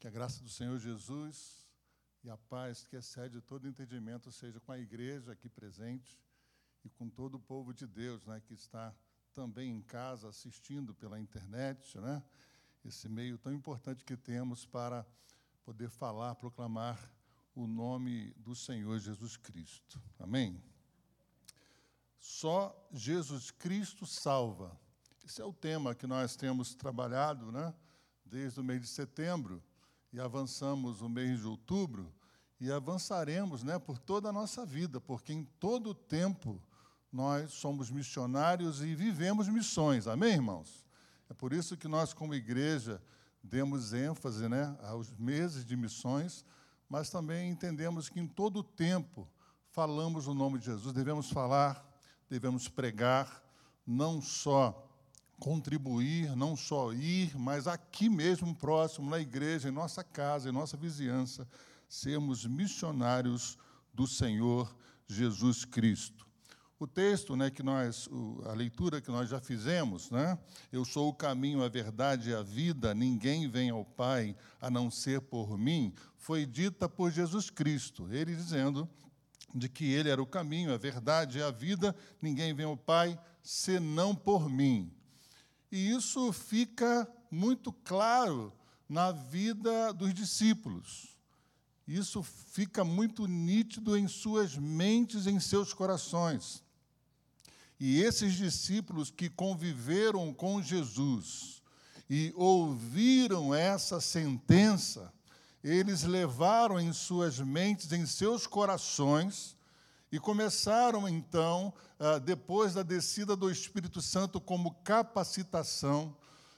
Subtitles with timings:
[0.00, 1.62] Que a graça do Senhor Jesus
[2.24, 6.18] e a paz que excede todo entendimento seja com a igreja aqui presente
[6.82, 8.94] e com todo o povo de Deus, né, que está
[9.34, 12.24] também em casa assistindo pela internet, né?
[12.82, 15.06] Esse meio tão importante que temos para
[15.66, 16.98] poder falar, proclamar
[17.54, 20.00] o nome do Senhor Jesus Cristo.
[20.18, 20.64] Amém.
[22.18, 24.80] Só Jesus Cristo salva.
[25.22, 27.74] Esse é o tema que nós temos trabalhado, né?
[28.24, 29.62] Desde o mês de setembro
[30.12, 32.12] e avançamos o mês de outubro
[32.60, 36.60] e avançaremos né, por toda a nossa vida, porque em todo o tempo
[37.12, 40.06] nós somos missionários e vivemos missões.
[40.06, 40.84] Amém, irmãos?
[41.28, 43.00] É por isso que nós, como igreja,
[43.42, 46.44] demos ênfase né, aos meses de missões,
[46.88, 49.28] mas também entendemos que em todo o tempo
[49.70, 50.92] falamos o nome de Jesus.
[50.92, 51.88] Devemos falar,
[52.28, 53.42] devemos pregar,
[53.86, 54.89] não só
[55.40, 60.76] contribuir, não só ir, mas aqui mesmo, próximo, na igreja, em nossa casa, em nossa
[60.76, 61.48] vizinhança,
[61.88, 63.56] sermos missionários
[63.92, 64.76] do Senhor
[65.08, 66.28] Jesus Cristo.
[66.78, 68.08] O texto, né, que nós,
[68.46, 70.38] a leitura que nós já fizemos, né,
[70.70, 74.90] eu sou o caminho, a verdade e a vida, ninguém vem ao Pai a não
[74.90, 78.88] ser por mim, foi dita por Jesus Cristo, ele dizendo
[79.54, 83.18] de que ele era o caminho, a verdade e a vida, ninguém vem ao Pai
[83.42, 84.90] senão por mim.
[85.70, 88.52] E isso fica muito claro
[88.88, 91.16] na vida dos discípulos.
[91.86, 96.62] Isso fica muito nítido em suas mentes, em seus corações.
[97.78, 101.62] E esses discípulos que conviveram com Jesus
[102.08, 105.12] e ouviram essa sentença,
[105.62, 109.56] eles levaram em suas mentes, em seus corações,
[110.12, 116.16] e começaram então, ah, depois da descida do Espírito Santo, como capacitação,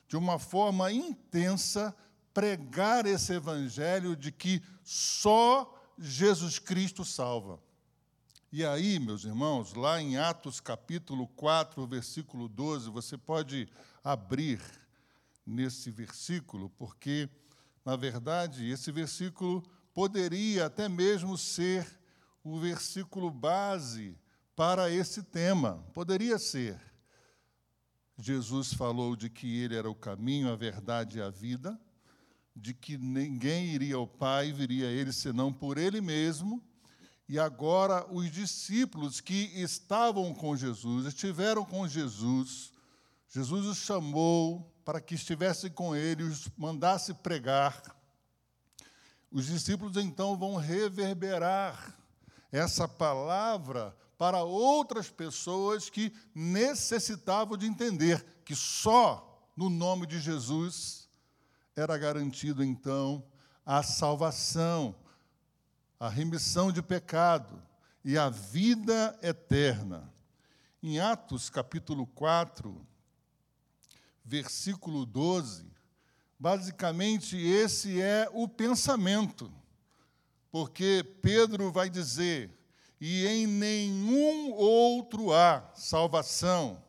[0.09, 1.95] de uma forma intensa,
[2.33, 7.59] pregar esse evangelho de que só Jesus Cristo salva.
[8.51, 13.69] E aí, meus irmãos, lá em Atos capítulo 4, versículo 12, você pode
[14.05, 14.61] abrir
[15.47, 17.29] nesse versículo, porque,
[17.85, 19.63] na verdade, esse versículo
[19.95, 21.87] poderia até mesmo ser
[22.45, 24.19] o versículo base
[24.57, 25.85] para esse tema.
[25.93, 26.81] Poderia ser.
[28.19, 31.79] Jesus falou de que ele era o caminho, a verdade e a vida,
[32.55, 36.63] de que ninguém iria ao Pai, viria a ele senão por ele mesmo.
[37.29, 42.73] E agora os discípulos que estavam com Jesus, estiveram com Jesus,
[43.29, 47.83] Jesus os chamou para que estivessem com ele, os mandasse pregar.
[49.31, 52.02] Os discípulos então vão reverberar
[52.53, 61.09] essa palavra para outras pessoas que necessitavam de entender que só no nome de Jesus
[61.75, 63.25] era garantido então
[63.65, 64.95] a salvação,
[65.99, 67.61] a remissão de pecado
[68.05, 70.13] e a vida eterna.
[70.83, 72.87] Em Atos capítulo 4,
[74.25, 75.65] versículo 12,
[76.39, 79.53] basicamente esse é o pensamento
[80.53, 82.51] porque Pedro vai dizer:
[83.01, 86.81] e em nenhum outro há salvação,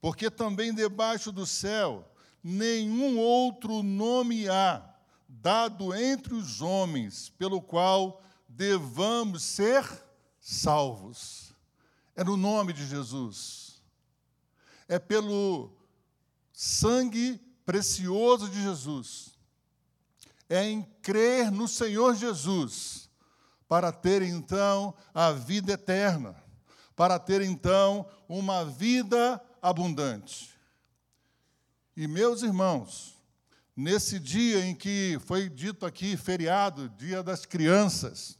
[0.00, 2.10] porque também debaixo do céu
[2.42, 4.84] nenhum outro nome há
[5.26, 9.82] dado entre os homens pelo qual devamos ser
[10.38, 11.54] salvos.
[12.14, 13.82] É no nome de Jesus.
[14.86, 15.72] É pelo
[16.52, 19.32] sangue precioso de Jesus.
[20.48, 23.03] É em crer no Senhor Jesus
[23.68, 26.36] para ter então a vida eterna,
[26.94, 30.54] para ter então uma vida abundante.
[31.96, 33.16] E meus irmãos,
[33.76, 38.38] nesse dia em que foi dito aqui feriado, Dia das Crianças,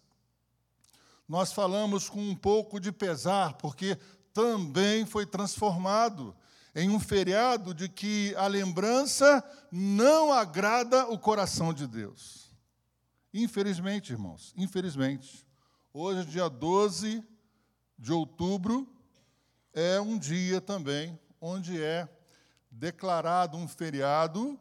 [1.28, 3.96] nós falamos com um pouco de pesar, porque
[4.32, 6.36] também foi transformado
[6.74, 12.43] em um feriado de que a lembrança não agrada o coração de Deus.
[13.36, 15.44] Infelizmente, irmãos, infelizmente,
[15.92, 17.20] hoje, dia 12
[17.98, 18.88] de outubro,
[19.72, 22.08] é um dia também onde é
[22.70, 24.56] declarado um feriado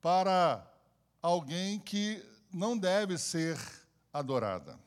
[0.00, 0.64] para
[1.20, 3.58] alguém que não deve ser
[4.12, 4.78] adorada.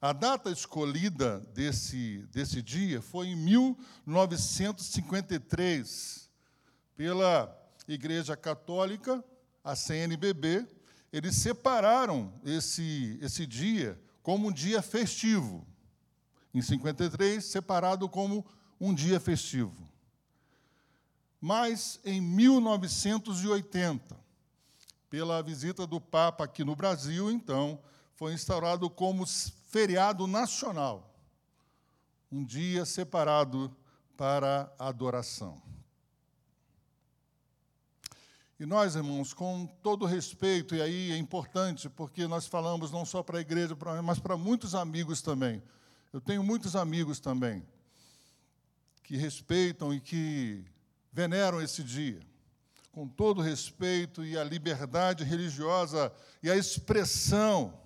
[0.00, 6.30] A data escolhida desse, desse dia foi em 1953,
[6.94, 7.52] pela
[7.88, 9.24] Igreja Católica,
[9.64, 10.68] a CNBB,
[11.12, 15.66] eles separaram esse, esse dia como um dia festivo.
[16.54, 18.46] Em 53, separado como
[18.80, 19.88] um dia festivo.
[21.40, 24.16] Mas em 1980,
[25.10, 27.78] pela visita do Papa aqui no Brasil, então,
[28.14, 31.14] foi instaurado como feriado nacional,
[32.30, 33.74] um dia separado
[34.16, 35.60] para adoração.
[38.62, 43.20] E nós, irmãos, com todo respeito, e aí é importante, porque nós falamos não só
[43.20, 45.60] para a igreja, mas para muitos amigos também.
[46.12, 47.66] Eu tenho muitos amigos também
[49.02, 50.64] que respeitam e que
[51.12, 52.20] veneram esse dia,
[52.92, 57.76] com todo respeito e a liberdade religiosa e a expressão.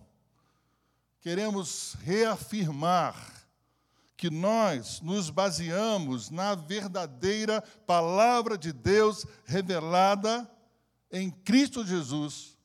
[1.23, 3.49] Queremos reafirmar
[4.15, 10.47] que nós nos baseamos na verdadeira palavra de Deus revelada
[11.11, 12.57] em Cristo Jesus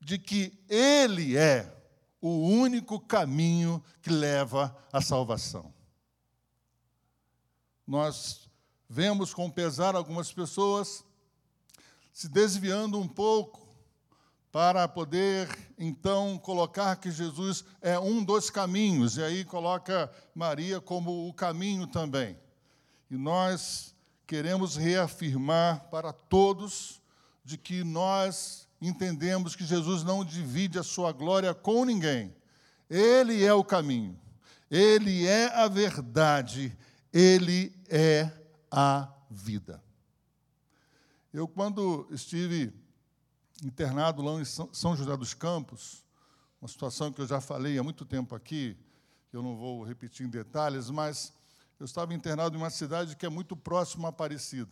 [0.00, 1.74] de que Ele é
[2.20, 5.72] o único caminho que leva à salvação.
[7.86, 8.48] Nós
[8.88, 11.04] vemos com pesar algumas pessoas
[12.12, 13.68] se desviando um pouco
[14.50, 15.48] para poder
[15.78, 21.86] então colocar que Jesus é um dos caminhos, e aí coloca Maria como o caminho
[21.86, 22.38] também.
[23.10, 23.94] E nós
[24.26, 27.00] queremos reafirmar para todos
[27.48, 32.36] de que nós entendemos que Jesus não divide a sua glória com ninguém.
[32.90, 34.20] Ele é o caminho,
[34.70, 36.76] ele é a verdade,
[37.10, 38.30] ele é
[38.70, 39.82] a vida.
[41.32, 42.70] Eu, quando estive
[43.64, 46.04] internado lá em São José dos Campos,
[46.60, 48.76] uma situação que eu já falei há muito tempo aqui,
[49.32, 51.32] eu não vou repetir em detalhes, mas
[51.80, 54.70] eu estava internado em uma cidade que é muito próxima a Aparecida.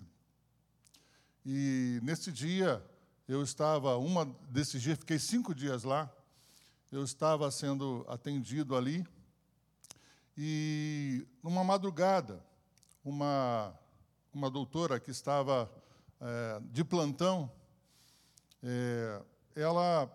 [1.48, 2.84] E nesse dia,
[3.28, 6.12] eu estava, uma desses dias, fiquei cinco dias lá,
[6.90, 9.06] eu estava sendo atendido ali,
[10.37, 12.44] e numa madrugada,
[13.04, 13.72] uma,
[14.34, 15.70] uma doutora que estava
[16.20, 17.48] é, de plantão,
[18.60, 19.22] é,
[19.54, 20.10] ela,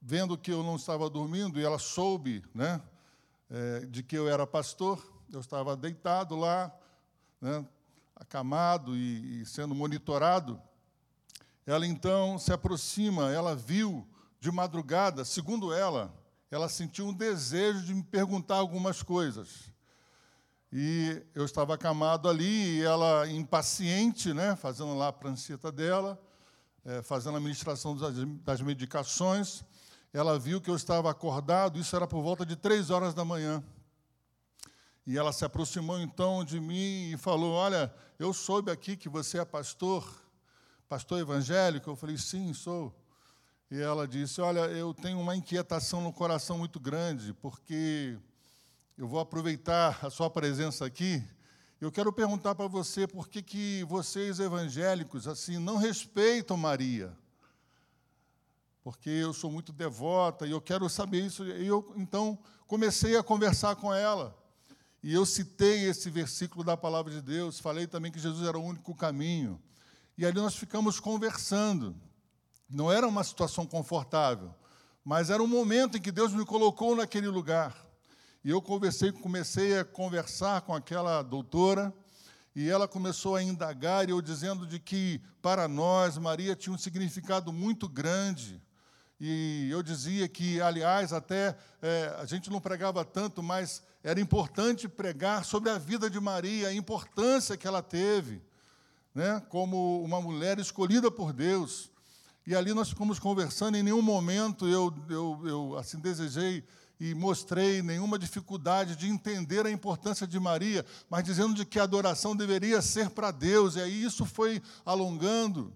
[0.00, 2.80] vendo que eu não estava dormindo, e ela soube né,
[3.50, 6.72] é, de que eu era pastor, eu estava deitado lá,
[7.40, 7.66] né,
[8.14, 10.62] acamado e, e sendo monitorado,
[11.68, 14.08] ela então se aproxima, ela viu
[14.40, 16.14] de madrugada, segundo ela,
[16.50, 19.70] ela sentiu um desejo de me perguntar algumas coisas.
[20.72, 26.18] E eu estava acamado ali, e ela, impaciente, né, fazendo lá a pranceta dela,
[26.86, 29.62] é, fazendo a administração das, das medicações,
[30.10, 33.62] ela viu que eu estava acordado, isso era por volta de três horas da manhã.
[35.06, 39.38] E ela se aproximou então de mim e falou: Olha, eu soube aqui que você
[39.38, 40.26] é pastor
[40.88, 41.90] pastor evangélico?
[41.90, 42.94] Eu falei, sim, sou.
[43.70, 48.16] E ela disse: Olha, eu tenho uma inquietação no coração muito grande, porque
[48.96, 51.22] eu vou aproveitar a sua presença aqui.
[51.78, 57.16] Eu quero perguntar para você por que, que vocês evangélicos assim não respeitam Maria.
[58.82, 61.44] Porque eu sou muito devota e eu quero saber isso.
[61.44, 64.34] E eu então comecei a conversar com ela.
[65.02, 68.64] E eu citei esse versículo da palavra de Deus, falei também que Jesus era o
[68.64, 69.60] único caminho.
[70.18, 71.94] E ali nós ficamos conversando.
[72.68, 74.52] Não era uma situação confortável,
[75.04, 77.86] mas era um momento em que Deus me colocou naquele lugar.
[78.44, 81.94] E eu conversei, comecei a conversar com aquela doutora,
[82.52, 86.78] e ela começou a indagar, e eu dizendo de que para nós Maria tinha um
[86.78, 88.60] significado muito grande.
[89.20, 94.88] E eu dizia que, aliás, até é, a gente não pregava tanto, mas era importante
[94.88, 98.47] pregar sobre a vida de Maria, a importância que ela teve
[99.18, 101.90] né, como uma mulher escolhida por Deus.
[102.46, 106.62] E ali nós ficamos conversando, em nenhum momento eu, eu, eu assim desejei
[107.00, 111.82] e mostrei nenhuma dificuldade de entender a importância de Maria, mas dizendo de que a
[111.82, 115.72] adoração deveria ser para Deus, e aí isso foi alongando.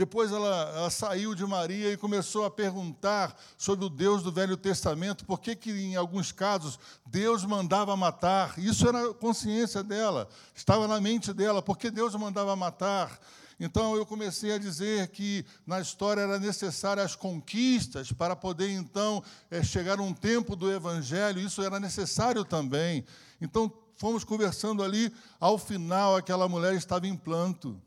[0.00, 4.56] Depois ela, ela, saiu de Maria e começou a perguntar sobre o Deus do Velho
[4.56, 8.58] Testamento, por que, que em alguns casos Deus mandava matar.
[8.58, 13.20] Isso era consciência dela, estava na mente dela, por que Deus mandava matar.
[13.60, 19.22] Então eu comecei a dizer que na história era necessária as conquistas para poder então
[19.50, 23.04] é, chegar um tempo do Evangelho, isso era necessário também.
[23.38, 27.78] Então fomos conversando ali, ao final aquela mulher estava em planto.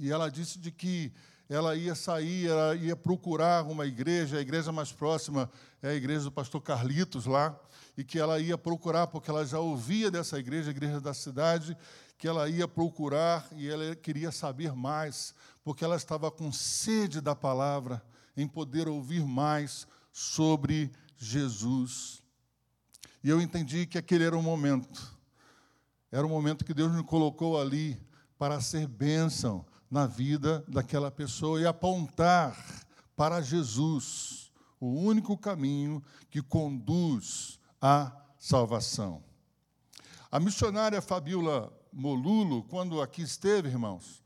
[0.00, 1.12] E ela disse de que
[1.48, 5.50] ela ia sair, ela ia procurar uma igreja, a igreja mais próxima
[5.82, 7.58] é a igreja do pastor Carlitos lá,
[7.96, 11.76] e que ela ia procurar, porque ela já ouvia dessa igreja, a igreja da cidade,
[12.18, 17.36] que ela ia procurar e ela queria saber mais, porque ela estava com sede da
[17.36, 18.02] palavra,
[18.36, 22.22] em poder ouvir mais sobre Jesus.
[23.22, 25.16] E eu entendi que aquele era o momento,
[26.10, 28.00] era o momento que Deus me colocou ali
[28.38, 32.56] para ser bênção na vida daquela pessoa e apontar
[33.16, 34.50] para Jesus,
[34.80, 39.22] o único caminho que conduz à salvação.
[40.30, 44.22] A missionária Fabiola Molulo, quando aqui esteve, irmãos,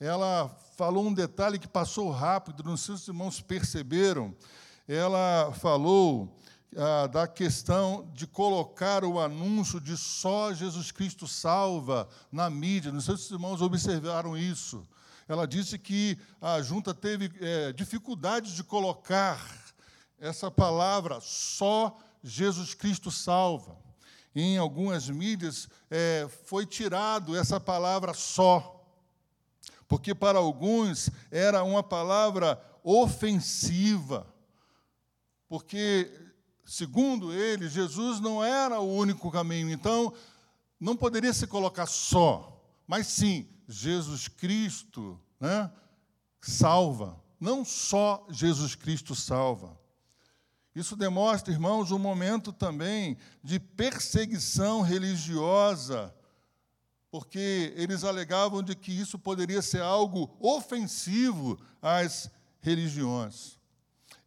[0.00, 4.34] ela falou um detalhe que passou rápido, não sei se os irmãos perceberam.
[4.88, 6.34] Ela falou
[6.74, 12.90] ah, da questão de colocar o anúncio de só Jesus Cristo salva na mídia.
[12.90, 14.86] Não sei se os irmãos observaram isso.
[15.30, 19.40] Ela disse que a junta teve é, dificuldade de colocar
[20.18, 23.78] essa palavra só Jesus Cristo salva.
[24.34, 28.84] Em algumas mídias é, foi tirado essa palavra só,
[29.86, 34.26] porque para alguns era uma palavra ofensiva,
[35.48, 36.10] porque
[36.64, 39.70] segundo ele, Jesus não era o único caminho.
[39.70, 40.12] Então,
[40.80, 45.70] não poderia se colocar só, mas sim, Jesus Cristo né,
[46.40, 47.18] salva.
[47.40, 49.78] Não só Jesus Cristo salva.
[50.74, 56.14] Isso demonstra, irmãos, um momento também de perseguição religiosa,
[57.10, 63.60] porque eles alegavam de que isso poderia ser algo ofensivo às religiões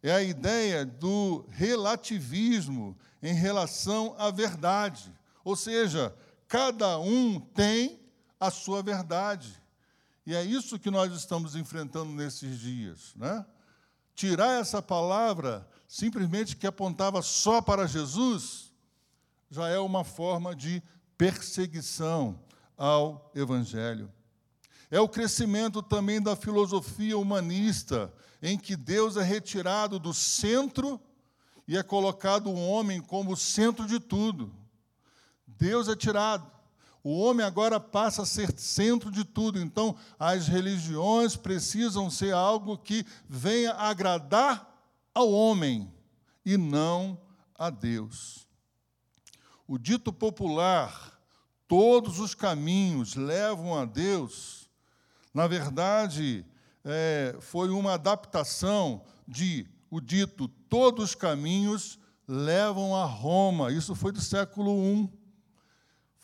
[0.04, 5.10] é a ideia do relativismo em relação à verdade.
[5.42, 6.14] Ou seja,
[6.46, 7.98] cada um tem
[8.46, 9.60] a sua verdade.
[10.26, 13.12] E é isso que nós estamos enfrentando nesses dias.
[13.16, 13.44] Né?
[14.14, 18.72] Tirar essa palavra simplesmente que apontava só para Jesus
[19.50, 20.82] já é uma forma de
[21.16, 22.40] perseguição
[22.76, 24.10] ao Evangelho.
[24.90, 31.00] É o crescimento também da filosofia humanista, em que Deus é retirado do centro
[31.66, 34.54] e é colocado o homem como centro de tudo.
[35.46, 36.53] Deus é tirado.
[37.04, 39.60] O homem agora passa a ser centro de tudo.
[39.60, 44.74] Então, as religiões precisam ser algo que venha agradar
[45.12, 45.92] ao homem
[46.46, 47.20] e não
[47.54, 48.48] a Deus.
[49.68, 51.20] O dito popular,
[51.68, 54.70] todos os caminhos levam a Deus,
[55.32, 56.42] na verdade,
[56.82, 63.70] é, foi uma adaptação de o dito todos os caminhos levam a Roma.
[63.70, 65.23] Isso foi do século I.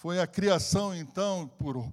[0.00, 1.92] Foi a criação, então, por,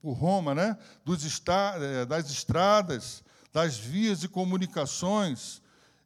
[0.00, 0.74] por Roma, né?
[1.04, 5.60] Dos é, das estradas, das vias de comunicações.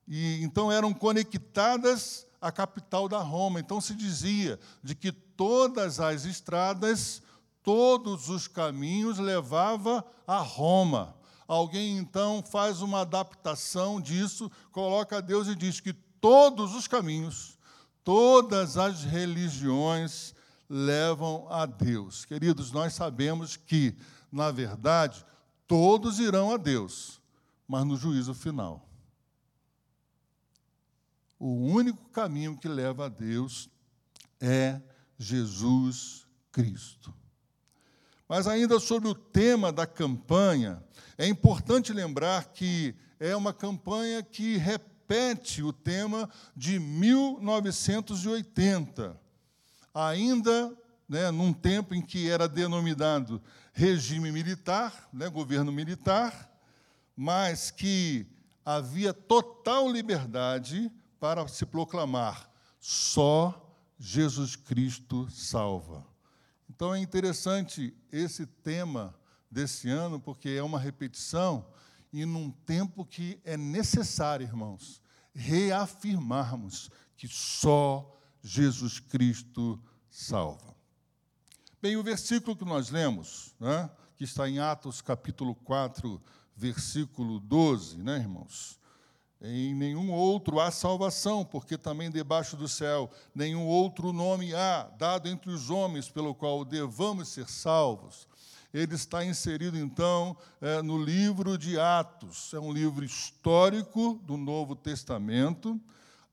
[0.09, 3.61] E então eram conectadas à capital da Roma.
[3.61, 7.23] Então se dizia de que todas as estradas,
[7.63, 11.15] todos os caminhos levava a Roma.
[11.47, 17.57] Alguém então faz uma adaptação disso, coloca Deus e diz que todos os caminhos,
[18.03, 20.35] todas as religiões
[20.69, 22.25] levam a Deus.
[22.25, 23.97] Queridos, nós sabemos que,
[24.31, 25.25] na verdade,
[25.67, 27.21] todos irão a Deus,
[27.67, 28.89] mas no juízo final.
[31.39, 33.69] O único caminho que leva a Deus
[34.41, 34.81] é
[35.19, 37.15] Jesus Cristo.
[38.29, 40.83] Mas ainda sobre o tema da campanha,
[41.17, 49.19] é importante lembrar que é uma campanha que repete o tema de 1980,
[49.97, 50.77] ainda
[51.09, 53.41] né, num tempo em que era denominado
[53.73, 56.53] regime militar, né, governo militar,
[57.17, 58.27] mas que
[58.65, 66.05] havia total liberdade para se proclamar só Jesus Cristo salva.
[66.69, 69.15] Então é interessante esse tema
[69.51, 71.67] desse ano, porque é uma repetição
[72.13, 75.01] e num tempo que é necessário, irmãos,
[75.35, 78.16] reafirmarmos que só
[78.47, 80.77] Jesus Cristo salva.
[81.83, 86.23] Bem, o versículo que nós lemos, né, que está em Atos capítulo 4,
[86.57, 88.79] versículo 12, né, irmãos?
[89.41, 95.29] Em nenhum outro há salvação, porque também debaixo do céu nenhum outro nome há dado
[95.29, 98.27] entre os homens pelo qual devamos ser salvos
[98.73, 102.53] ele está inserido, então, é, no livro de Atos.
[102.53, 105.81] É um livro histórico do Novo Testamento.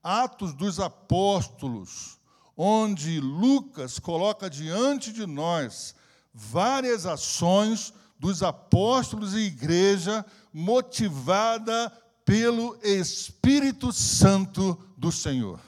[0.03, 2.19] Atos dos Apóstolos,
[2.57, 5.95] onde Lucas coloca diante de nós
[6.33, 11.91] várias ações dos apóstolos e igreja motivada
[12.25, 15.59] pelo Espírito Santo do Senhor.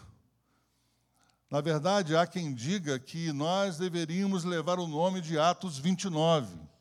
[1.49, 6.74] Na verdade, há quem diga que nós deveríamos levar o nome de Atos 29.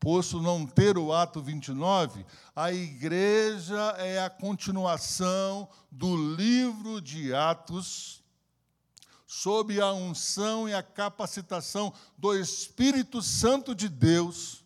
[0.00, 2.24] Posto não ter o ato 29,
[2.54, 8.22] a igreja é a continuação do livro de Atos,
[9.26, 14.64] sob a unção e a capacitação do Espírito Santo de Deus,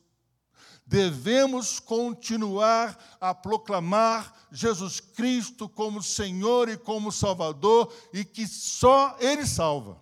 [0.93, 9.47] devemos continuar a proclamar Jesus Cristo como Senhor e como Salvador e que só Ele
[9.47, 9.99] salva.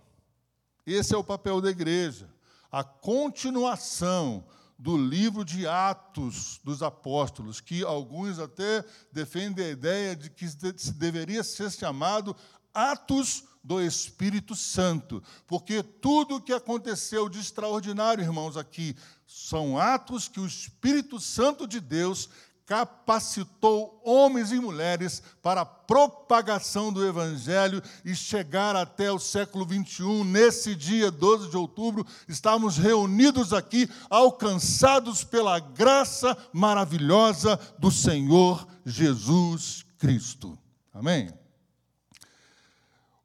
[0.85, 2.29] Esse é o papel da igreja,
[2.73, 4.45] a continuação
[4.81, 8.83] do livro de Atos dos Apóstolos, que alguns até
[9.13, 10.47] defendem a ideia de que
[10.95, 12.35] deveria ser chamado
[12.73, 18.97] Atos do Espírito Santo, porque tudo o que aconteceu de extraordinário, irmãos, aqui,
[19.27, 22.31] são atos que o Espírito Santo de Deus
[22.71, 30.23] capacitou homens e mulheres para a propagação do Evangelho e chegar até o século 21.
[30.23, 39.85] Nesse dia, 12 de outubro, estamos reunidos aqui, alcançados pela graça maravilhosa do Senhor Jesus
[39.99, 40.57] Cristo.
[40.95, 41.29] Amém?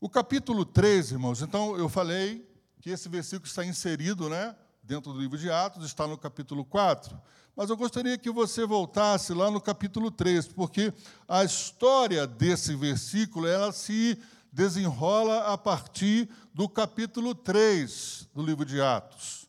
[0.01, 2.49] O capítulo 13, irmãos, então eu falei
[2.81, 7.19] que esse versículo está inserido né, dentro do livro de Atos, está no capítulo 4.
[7.55, 10.93] Mas eu gostaria que você voltasse lá no capítulo 3, porque
[11.27, 14.17] a história desse versículo ela se
[14.51, 19.47] desenrola a partir do capítulo 3 do livro de Atos.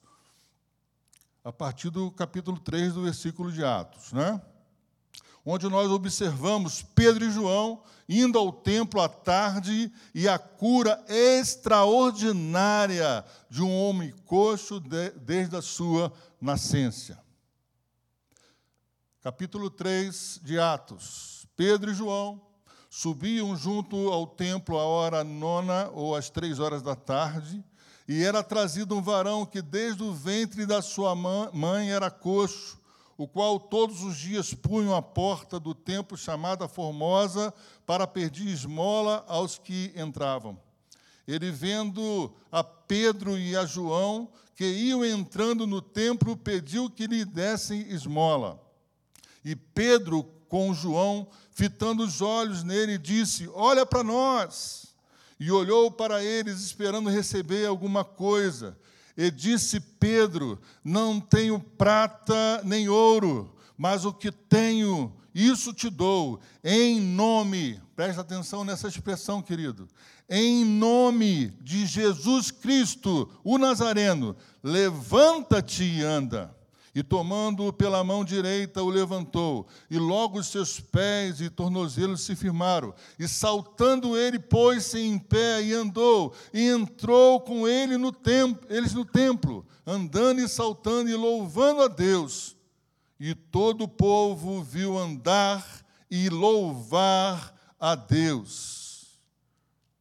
[1.44, 4.40] A partir do capítulo 3 do versículo de Atos, né?
[5.48, 13.24] Onde nós observamos Pedro e João indo ao templo à tarde e a cura extraordinária
[13.48, 14.80] de um homem coxo
[15.16, 17.26] desde a sua nascença
[19.26, 21.48] capítulo 3 de Atos.
[21.56, 22.40] Pedro e João
[22.88, 27.60] subiam junto ao templo à hora nona ou às três horas da tarde,
[28.06, 32.78] e era trazido um varão que desde o ventre da sua mãe era coxo,
[33.16, 37.52] o qual todos os dias punham a porta do templo chamada Formosa
[37.86, 40.58] para pedir esmola aos que entravam.
[41.26, 47.24] Ele, vendo a Pedro e a João, que iam entrando no templo, pediu que lhe
[47.24, 48.60] dessem esmola.
[49.44, 54.86] E Pedro, com João, fitando os olhos nele, disse: Olha para nós.
[55.38, 58.78] E olhou para eles, esperando receber alguma coisa.
[59.16, 66.40] E disse Pedro: Não tenho prata nem ouro, mas o que tenho, isso te dou,
[66.64, 69.88] em nome, presta atenção nessa expressão, querido,
[70.28, 76.55] em nome de Jesus Cristo, o Nazareno, levanta-te e anda.
[76.96, 82.34] E tomando-o pela mão direita, o levantou, e logo os seus pés e tornozelos se
[82.34, 82.94] firmaram.
[83.18, 88.94] E saltando ele, pôs-se em pé e andou, e entrou com ele no templo, eles
[88.94, 92.56] no templo, andando e saltando e louvando a Deus.
[93.20, 99.20] E todo o povo viu andar e louvar a Deus.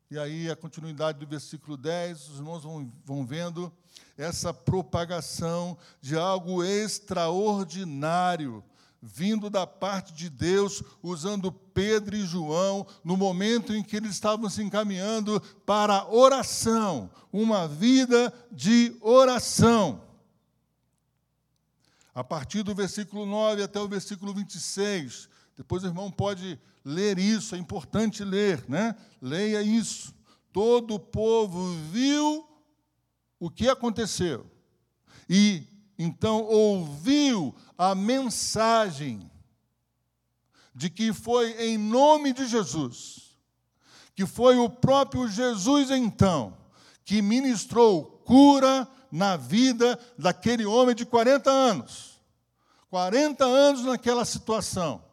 [0.10, 3.70] E aí a continuidade do versículo 10, os irmãos vão, vão vendo
[4.18, 8.64] essa propagação de algo extraordinário
[9.06, 14.50] vindo da parte de Deus, usando Pedro e João, no momento em que eles estavam
[14.50, 20.02] se encaminhando para a oração, uma vida de oração.
[22.16, 27.54] A partir do versículo 9 até o versículo 26, depois o irmão pode ler isso,
[27.54, 28.96] é importante ler, né?
[29.22, 30.16] Leia isso.
[30.52, 32.48] Todo o povo viu
[33.40, 34.50] o que aconteceu.
[35.30, 35.68] E
[35.98, 39.30] então ouviu a mensagem
[40.74, 43.38] de que foi em nome de Jesus,
[44.14, 46.58] que foi o próprio Jesus então,
[47.06, 52.20] que ministrou cura na vida daquele homem de 40 anos.
[52.90, 55.04] 40 anos naquela situação.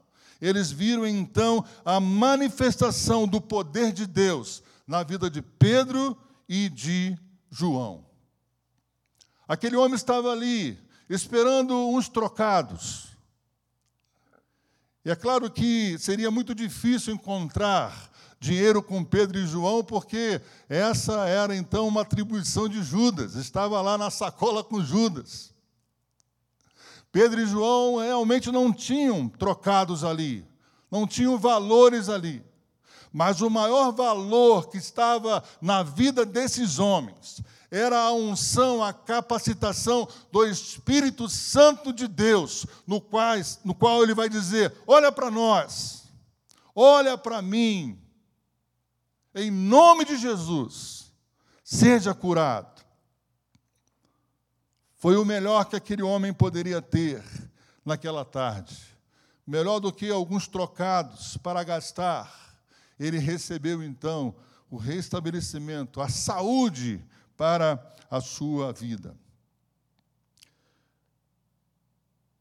[0.41, 6.17] Eles viram então a manifestação do poder de Deus na vida de Pedro
[6.49, 7.17] e de
[7.51, 8.12] João.
[9.47, 10.79] Aquele homem estava ali,
[11.09, 13.09] esperando uns trocados.
[15.05, 21.29] E é claro que seria muito difícil encontrar dinheiro com Pedro e João, porque essa
[21.29, 25.53] era então uma atribuição de Judas, estava lá na sacola com Judas.
[27.13, 30.47] Pedro e João realmente não tinham trocados ali,
[30.91, 32.43] não tinham valores ali.
[33.13, 40.07] Mas o maior valor que estava na vida desses homens era a unção, a capacitação
[40.31, 46.05] do Espírito Santo de Deus, no qual, no qual ele vai dizer: olha para nós,
[46.75, 47.99] olha para mim,
[49.35, 51.11] em nome de Jesus,
[51.65, 52.83] seja curado.
[54.99, 57.25] Foi o melhor que aquele homem poderia ter
[57.83, 58.77] naquela tarde,
[59.47, 62.31] melhor do que alguns trocados para gastar.
[63.01, 64.35] Ele recebeu então
[64.71, 67.03] o restabelecimento, a saúde
[67.43, 69.17] para a sua vida.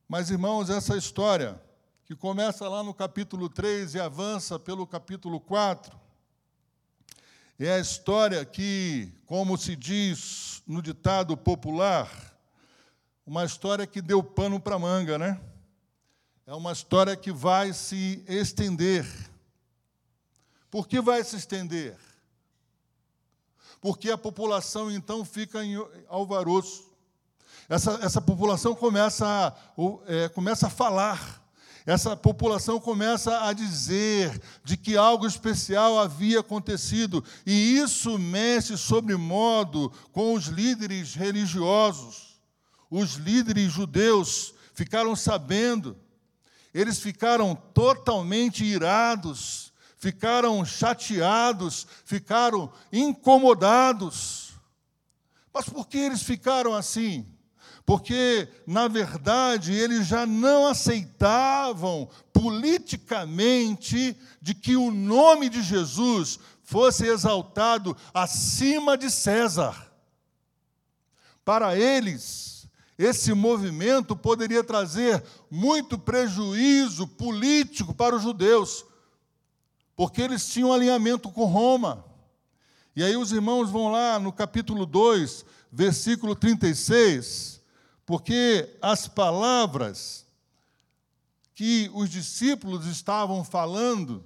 [0.08, 1.60] Mas, irmãos, essa história,
[2.06, 6.00] que começa lá no capítulo 3 e avança pelo capítulo 4,
[7.58, 12.08] é a história que, como se diz no ditado popular,
[13.26, 15.42] uma história que deu pano para manga, né?
[16.46, 19.08] É uma história que vai se estender.
[20.70, 21.98] Por que vai se estender?
[23.82, 25.76] Porque a população então fica em
[26.08, 26.86] alvoroço.
[27.68, 29.54] Essa, essa população começa a,
[30.08, 31.42] é, começa a falar
[31.86, 39.16] essa população começa a dizer de que algo especial havia acontecido, e isso mexe sobre
[39.16, 42.40] modo com os líderes religiosos.
[42.90, 45.98] Os líderes judeus ficaram sabendo,
[46.74, 49.71] eles ficaram totalmente irados,
[50.02, 54.52] ficaram chateados, ficaram incomodados.
[55.54, 57.26] Mas por que eles ficaram assim?
[57.86, 67.06] porque, na verdade, eles já não aceitavam politicamente de que o nome de Jesus fosse
[67.06, 69.92] exaltado acima de César.
[71.44, 72.66] Para eles,
[72.98, 78.86] esse movimento poderia trazer muito prejuízo político para os judeus,
[80.02, 82.04] porque eles tinham alinhamento com Roma.
[82.96, 87.62] E aí os irmãos vão lá no capítulo 2, versículo 36,
[88.04, 90.26] porque as palavras
[91.54, 94.24] que os discípulos estavam falando,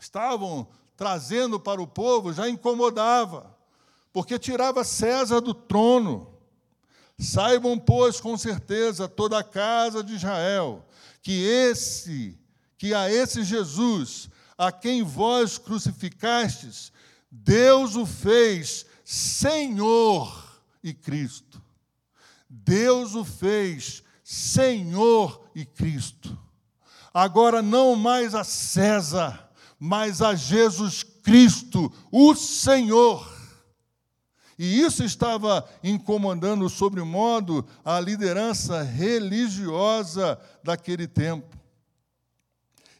[0.00, 3.54] estavam trazendo para o povo, já incomodava,
[4.10, 6.34] porque tirava César do trono.
[7.18, 10.82] Saibam, pois, com certeza, toda a casa de Israel,
[11.20, 12.38] que esse,
[12.78, 16.92] que a esse Jesus, a quem vós crucificastes,
[17.30, 21.60] Deus o fez Senhor e Cristo.
[22.48, 26.38] Deus o fez Senhor e Cristo.
[27.12, 33.32] Agora não mais a César, mas a Jesus Cristo, o Senhor.
[34.58, 41.56] E isso estava incomodando sobremodo a liderança religiosa daquele tempo.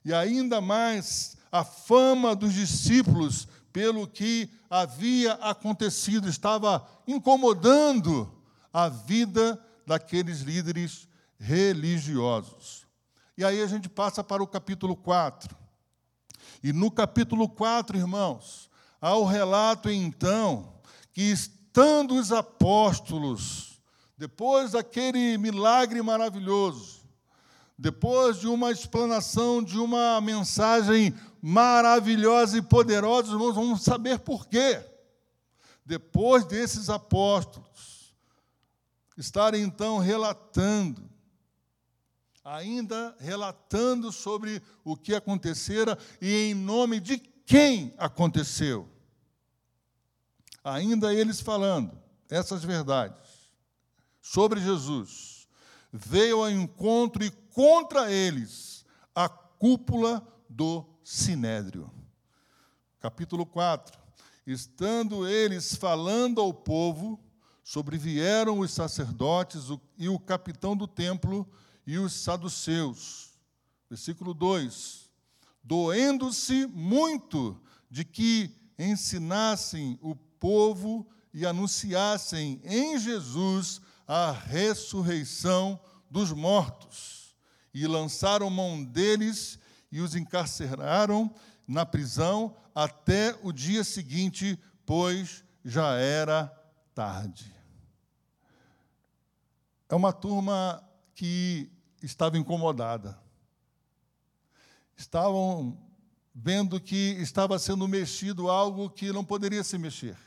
[0.05, 8.29] E ainda mais a fama dos discípulos pelo que havia acontecido estava incomodando
[8.73, 11.07] a vida daqueles líderes
[11.39, 12.85] religiosos.
[13.39, 15.57] E aí a gente passa para o capítulo 4.
[16.61, 18.69] E no capítulo 4, irmãos,
[19.01, 20.75] há o relato então
[21.13, 23.81] que estando os apóstolos,
[24.19, 27.05] depois daquele milagre maravilhoso,
[27.79, 31.15] depois de uma explanação de uma mensagem
[31.47, 34.83] maravilhosa e poderosa, vamos saber por quê.
[35.85, 38.15] Depois desses apóstolos,
[39.15, 41.07] estarem então relatando,
[42.43, 48.89] ainda relatando sobre o que acontecera e em nome de quem aconteceu.
[50.65, 51.93] Ainda eles falando
[52.31, 53.51] essas verdades
[54.23, 55.47] sobre Jesus,
[55.93, 61.91] veio ao encontro e contra eles a cúpula do sinédrio.
[62.99, 64.03] Capítulo 4.
[64.47, 67.21] Estando eles falando ao povo,
[67.63, 69.65] sobrevieram os sacerdotes
[69.99, 71.47] e o capitão do templo
[71.87, 73.35] e os saduceus.
[73.89, 75.11] Versículo 2:
[75.63, 85.79] Doendo-se muito de que ensinassem o povo e anunciassem em Jesus a ressurreição
[86.11, 87.35] dos mortos.
[87.73, 89.59] E lançaram mão deles
[89.95, 91.33] e os encarceraram
[91.69, 96.49] na prisão até o dia seguinte, pois já era
[96.93, 97.55] tarde.
[99.89, 100.83] É uma turma
[101.15, 101.71] que
[102.03, 103.17] estava incomodada.
[104.97, 105.79] Estavam
[106.35, 110.19] vendo que estava sendo mexido algo que não poderia se mexer.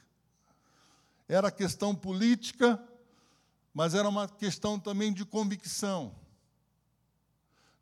[1.27, 2.81] Era questão política,
[3.73, 6.15] mas era uma questão também de convicção,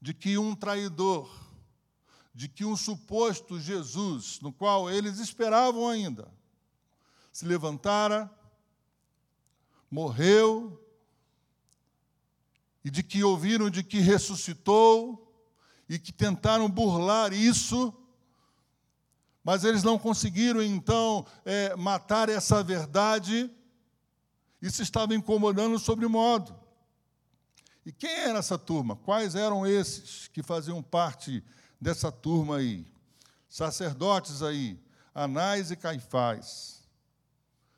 [0.01, 1.44] de que um traidor,
[2.35, 6.29] de que um suposto Jesus, no qual eles esperavam ainda,
[7.31, 8.29] se levantara,
[9.89, 10.77] morreu,
[12.83, 15.21] e de que ouviram de que ressuscitou,
[15.87, 17.93] e que tentaram burlar isso,
[19.41, 23.49] mas eles não conseguiram então é, matar essa verdade,
[24.61, 26.53] isso estava incomodando sobre modo.
[27.85, 28.97] E quem era essa turma?
[28.97, 31.41] Quais eram esses que faziam parte
[31.85, 32.83] dessa turma aí?
[33.47, 34.79] Sacerdotes aí,
[35.13, 36.83] Anás e Caifás.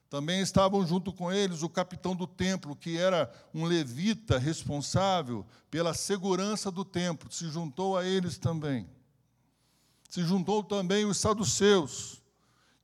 [0.10, 5.94] Também estavam junto com eles o capitão do templo, que era um levita responsável pela
[5.94, 8.90] segurança do templo, se juntou a eles também.
[10.10, 12.24] Se juntou também os saduceus,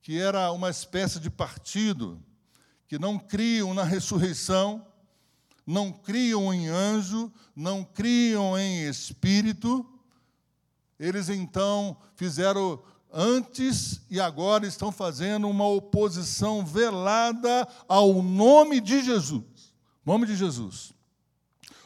[0.01, 2.21] que era uma espécie de partido,
[2.85, 4.85] que não criam na ressurreição,
[5.65, 9.89] não criam em anjo, não criam em espírito.
[11.03, 19.43] Eles então fizeram antes e agora estão fazendo uma oposição velada ao nome de Jesus.
[20.05, 20.93] Nome de Jesus.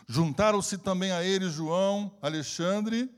[0.08, 3.10] Juntaram-se também a ele João, Alexandre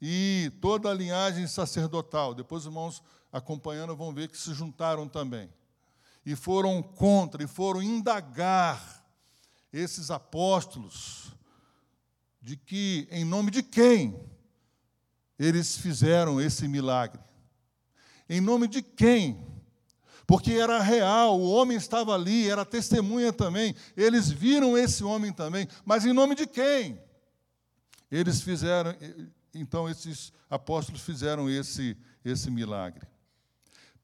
[0.00, 2.34] e toda a linhagem sacerdotal.
[2.34, 5.52] Depois os irmãos acompanhando vão ver que se juntaram também.
[6.24, 9.04] E foram contra, e foram indagar
[9.72, 11.32] esses apóstolos
[12.40, 14.37] de que, em nome de quem,
[15.38, 17.20] eles fizeram esse milagre.
[18.28, 19.46] Em nome de quem?
[20.26, 23.74] Porque era real, o homem estava ali, era testemunha também.
[23.96, 27.00] Eles viram esse homem também, mas em nome de quem?
[28.10, 28.94] Eles fizeram,
[29.54, 33.06] então esses apóstolos fizeram esse esse milagre.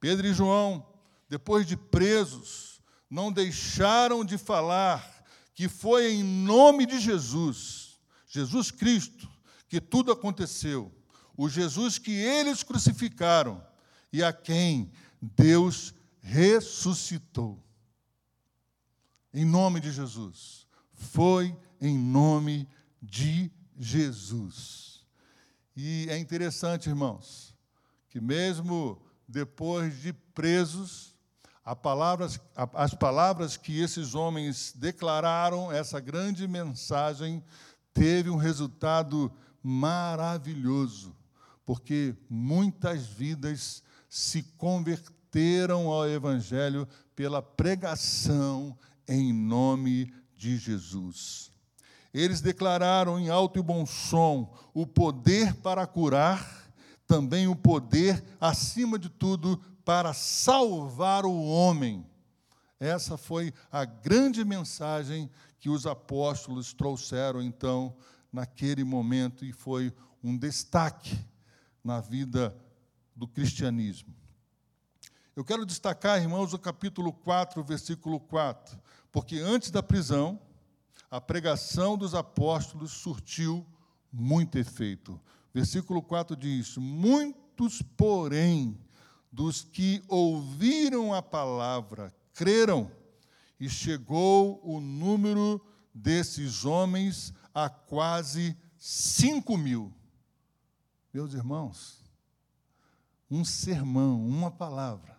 [0.01, 0.87] Pedro e João,
[1.29, 9.29] depois de presos, não deixaram de falar que foi em nome de Jesus, Jesus Cristo,
[9.69, 10.93] que tudo aconteceu.
[11.37, 13.65] O Jesus que eles crucificaram
[14.13, 17.63] e a quem Deus ressuscitou.
[19.33, 20.67] Em nome de Jesus.
[20.95, 22.69] Foi em nome
[23.03, 25.05] de Jesus.
[25.77, 27.55] E é interessante, irmãos,
[28.09, 31.15] que mesmo depois de presos,
[31.65, 37.43] as palavras que esses homens declararam, essa grande mensagem,
[37.93, 41.17] teve um resultado maravilhoso,
[41.65, 48.77] porque muitas vidas se converteram ao Evangelho pela pregação
[49.09, 51.51] em nome de Jesus.
[52.13, 56.71] Eles declararam em alto e bom som o poder para curar,
[57.07, 62.07] também o poder, acima de tudo, para salvar o homem.
[62.79, 67.97] Essa foi a grande mensagem que os apóstolos trouxeram, então,
[68.33, 71.19] naquele momento, e foi um destaque
[71.85, 72.57] na vida
[73.15, 74.15] do cristianismo.
[75.37, 78.81] Eu quero destacar, irmãos, o capítulo 4, versículo 4,
[79.13, 80.41] porque antes da prisão,
[81.11, 83.67] a pregação dos apóstolos surtiu
[84.11, 85.21] muito efeito.
[85.53, 88.79] Versículo 4 diz: Muitos, porém,
[89.31, 92.91] dos que ouviram a palavra creram,
[93.59, 99.93] e chegou o número desses homens a quase cinco mil.
[101.15, 102.03] Meus irmãos,
[103.31, 105.17] um sermão, uma palavra,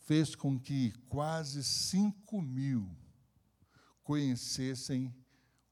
[0.00, 2.94] fez com que quase cinco mil
[4.04, 5.10] conhecessem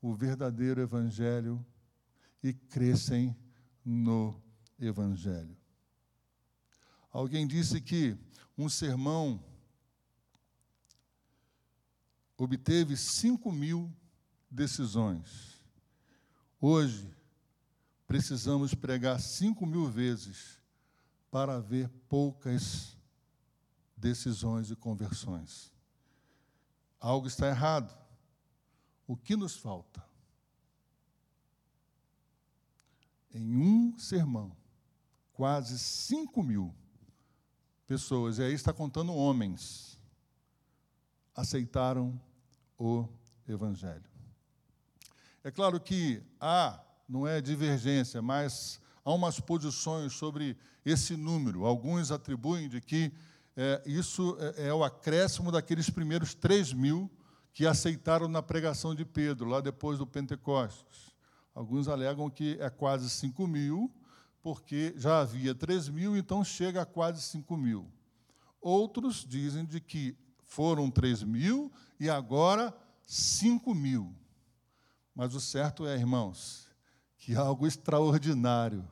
[0.00, 1.62] o verdadeiro Evangelho
[2.42, 3.37] e crescem
[3.85, 4.42] no
[4.79, 5.59] Evangelho.
[7.12, 8.16] Alguém disse que
[8.57, 9.44] um sermão
[12.38, 13.94] obteve cinco mil
[14.50, 15.61] decisões.
[16.59, 17.14] Hoje,
[18.14, 20.61] precisamos pregar cinco mil vezes
[21.33, 22.96] para ver poucas
[23.96, 25.72] decisões e conversões.
[27.00, 27.92] Algo está errado.
[29.05, 30.00] O que nos falta?
[33.33, 34.57] Em um sermão,
[35.33, 36.72] quase cinco mil
[37.85, 39.98] pessoas, e aí está contando homens,
[41.35, 42.22] aceitaram
[42.79, 43.09] o
[43.48, 44.09] Evangelho.
[45.42, 51.64] É claro que há, não é divergência, mas há umas posições sobre esse número.
[51.64, 53.12] Alguns atribuem de que
[53.57, 57.11] é, isso é, é, o acréscimo daqueles primeiros 3 mil
[57.53, 61.14] que aceitaram na pregação de Pedro, lá depois do Pentecostes.
[61.55, 63.93] Alguns alegam que é quase 5 mil,
[64.43, 67.87] porque já havia 3 mil, então chega a quase 5 mil.
[68.61, 74.12] Outros dizem de que foram 3 mil e agora 5 mil.
[75.14, 76.63] Mas o certo é, irmãos,
[77.25, 78.87] que algo extraordinário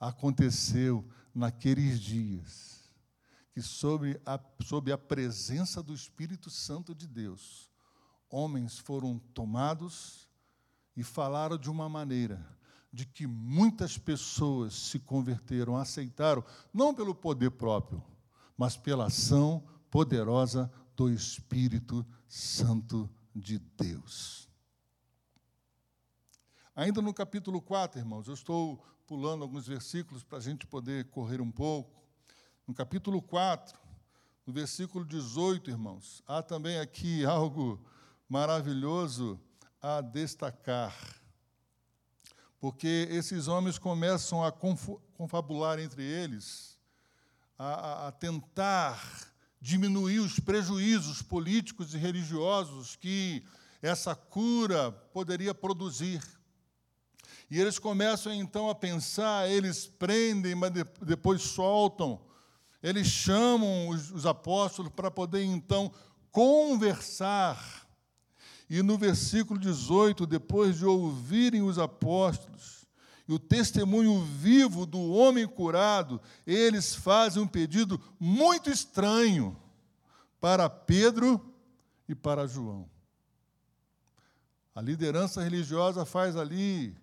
[0.00, 2.90] aconteceu naqueles dias,
[3.52, 7.70] que sob a, sob a presença do Espírito Santo de Deus,
[8.30, 10.26] homens foram tomados
[10.96, 12.42] e falaram de uma maneira
[12.90, 18.02] de que muitas pessoas se converteram, aceitaram, não pelo poder próprio,
[18.56, 24.47] mas pela ação poderosa do Espírito Santo de Deus.
[26.78, 31.40] Ainda no capítulo 4, irmãos, eu estou pulando alguns versículos para a gente poder correr
[31.40, 32.00] um pouco.
[32.68, 33.76] No capítulo 4,
[34.46, 37.84] no versículo 18, irmãos, há também aqui algo
[38.28, 39.40] maravilhoso
[39.82, 40.94] a destacar.
[42.60, 46.78] Porque esses homens começam a confabular entre eles,
[47.58, 53.44] a, a tentar diminuir os prejuízos políticos e religiosos que
[53.82, 56.37] essa cura poderia produzir.
[57.50, 62.20] E eles começam então a pensar, eles prendem, mas depois soltam.
[62.82, 65.92] Eles chamam os, os apóstolos para poder então
[66.30, 67.86] conversar.
[68.68, 72.86] E no versículo 18, depois de ouvirem os apóstolos
[73.26, 79.56] e o testemunho vivo do homem curado, eles fazem um pedido muito estranho
[80.40, 81.52] para Pedro
[82.08, 82.88] e para João.
[84.74, 86.96] A liderança religiosa faz ali,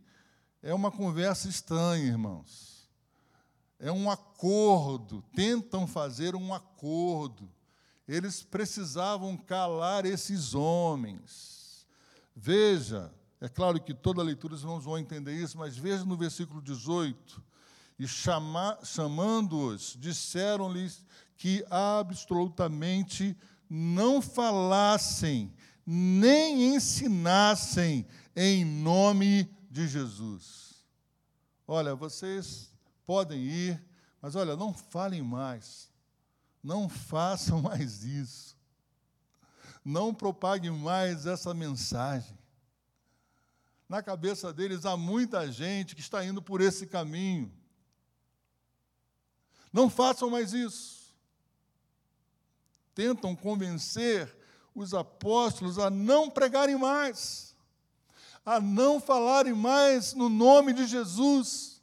[0.66, 2.90] é uma conversa estranha, irmãos.
[3.80, 7.48] É um acordo, tentam fazer um acordo.
[8.08, 11.86] Eles precisavam calar esses homens.
[12.36, 16.18] Veja, é claro que toda a leitura os irmãos vão entender isso, mas veja no
[16.18, 17.44] versículo 18:
[18.00, 21.06] E chamando-os, disseram-lhes
[21.38, 23.38] que absolutamente
[23.70, 25.54] não falassem
[25.86, 30.74] nem ensinassem em nome de Jesus.
[31.68, 32.72] Olha, vocês
[33.06, 33.86] podem ir,
[34.22, 35.92] mas olha, não falem mais.
[36.64, 38.56] Não façam mais isso.
[39.84, 42.40] Não propaguem mais essa mensagem.
[43.90, 47.52] Na cabeça deles há muita gente que está indo por esse caminho.
[49.74, 51.14] Não façam mais isso.
[52.96, 54.34] Tentam convencer
[54.74, 57.55] os apóstolos a não pregarem mais,
[58.46, 61.82] a não falarem mais no nome de Jesus.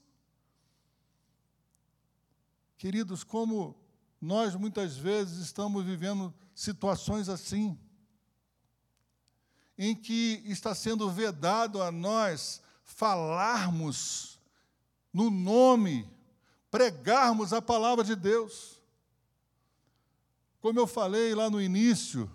[2.79, 3.77] Queridos, como
[4.21, 7.77] nós muitas vezes estamos vivendo situações assim,
[9.77, 14.39] em que está sendo vedado a nós falarmos
[15.13, 16.09] no nome,
[16.71, 18.81] pregarmos a palavra de Deus.
[20.61, 22.31] Como eu falei lá no início,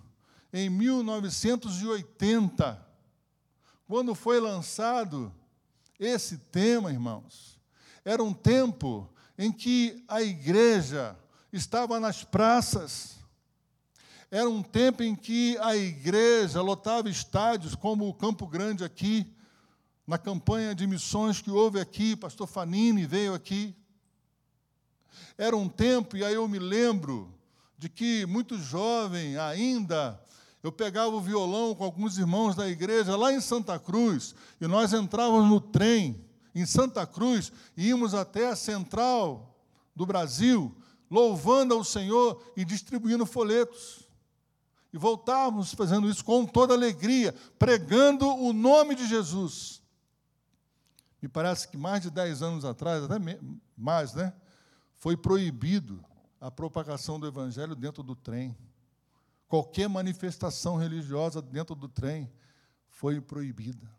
[0.51, 2.86] em 1980,
[3.87, 5.33] quando foi lançado
[5.99, 7.57] esse tema, irmãos.
[8.03, 11.17] Era um tempo em que a igreja
[11.51, 13.15] estava nas praças.
[14.29, 19.33] Era um tempo em que a igreja lotava estádios, como o Campo Grande aqui,
[20.05, 23.75] na campanha de missões que houve aqui, pastor Fanini veio aqui.
[25.37, 27.33] Era um tempo, e aí eu me lembro
[27.77, 30.21] de que muito jovem ainda,
[30.63, 34.93] eu pegava o violão com alguns irmãos da igreja lá em Santa Cruz, e nós
[34.93, 39.55] entrávamos no trem em Santa Cruz e íamos até a central
[39.95, 40.75] do Brasil,
[41.09, 44.07] louvando ao Senhor e distribuindo folhetos.
[44.91, 49.81] E voltávamos fazendo isso com toda alegria, pregando o nome de Jesus.
[51.21, 53.15] Me parece que mais de dez anos atrás, até
[53.75, 54.33] mais, né?
[54.95, 56.03] Foi proibido
[56.39, 58.55] a propagação do evangelho dentro do trem.
[59.47, 62.31] Qualquer manifestação religiosa dentro do trem
[62.89, 63.89] foi proibida.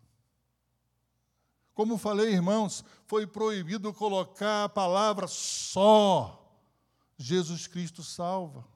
[1.75, 6.35] Como falei, irmãos, foi proibido colocar a palavra só.
[7.17, 8.67] Jesus Cristo salva.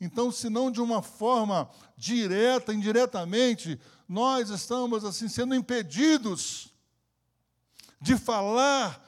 [0.00, 6.74] Então, se não de uma forma direta, indiretamente, nós estamos assim sendo impedidos
[8.00, 9.06] de falar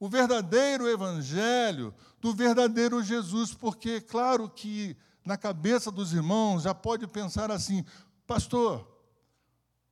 [0.00, 7.06] o verdadeiro evangelho, do verdadeiro Jesus, porque claro que na cabeça dos irmãos já pode
[7.06, 7.84] pensar assim:
[8.26, 8.86] pastor,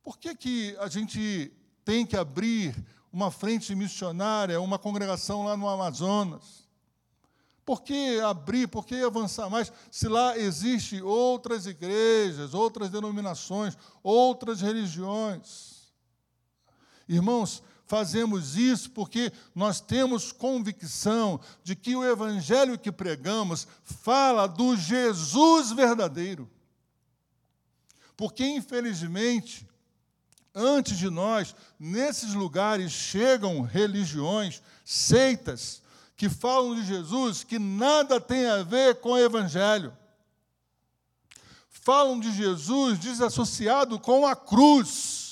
[0.03, 1.51] por que, que a gente
[1.83, 2.75] tem que abrir
[3.11, 6.63] uma frente missionária, uma congregação lá no Amazonas?
[7.65, 14.59] Por que abrir, por que avançar mais, se lá existem outras igrejas, outras denominações, outras
[14.59, 15.93] religiões?
[17.07, 24.75] Irmãos, fazemos isso porque nós temos convicção de que o evangelho que pregamos fala do
[24.75, 26.49] Jesus verdadeiro.
[28.17, 29.69] Porque, infelizmente,
[30.55, 35.83] antes de nós, nesses lugares chegam religiões, seitas,
[36.17, 39.95] que falam de Jesus que nada tem a ver com o Evangelho.
[41.69, 45.22] Falam de Jesus desassociado com a cruz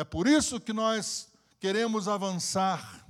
[0.00, 1.28] é por isso que nós
[1.58, 3.06] queremos avançar,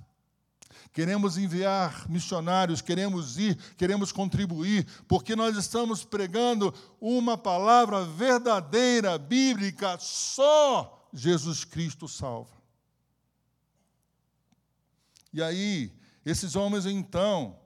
[0.93, 9.99] queremos enviar missionários, queremos ir, queremos contribuir, porque nós estamos pregando uma palavra verdadeira, bíblica,
[10.01, 12.61] só Jesus Cristo salva.
[15.33, 15.93] E aí,
[16.27, 17.57] esses homens então,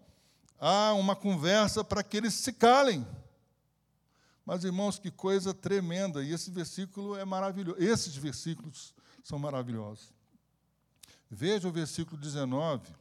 [0.60, 3.06] há uma conversa para que eles se calem.
[4.44, 7.82] Mas, irmãos, que coisa tremenda, e esse versículo é maravilhoso.
[7.82, 8.92] Esses versículos
[9.24, 10.12] são maravilhosos.
[11.30, 12.94] Veja o versículo 19,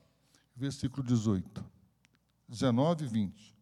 [0.55, 1.63] versículo 18.
[2.47, 3.55] 19 e 20.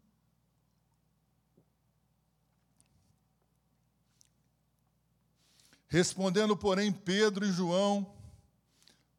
[5.87, 8.15] Respondendo, porém, Pedro e João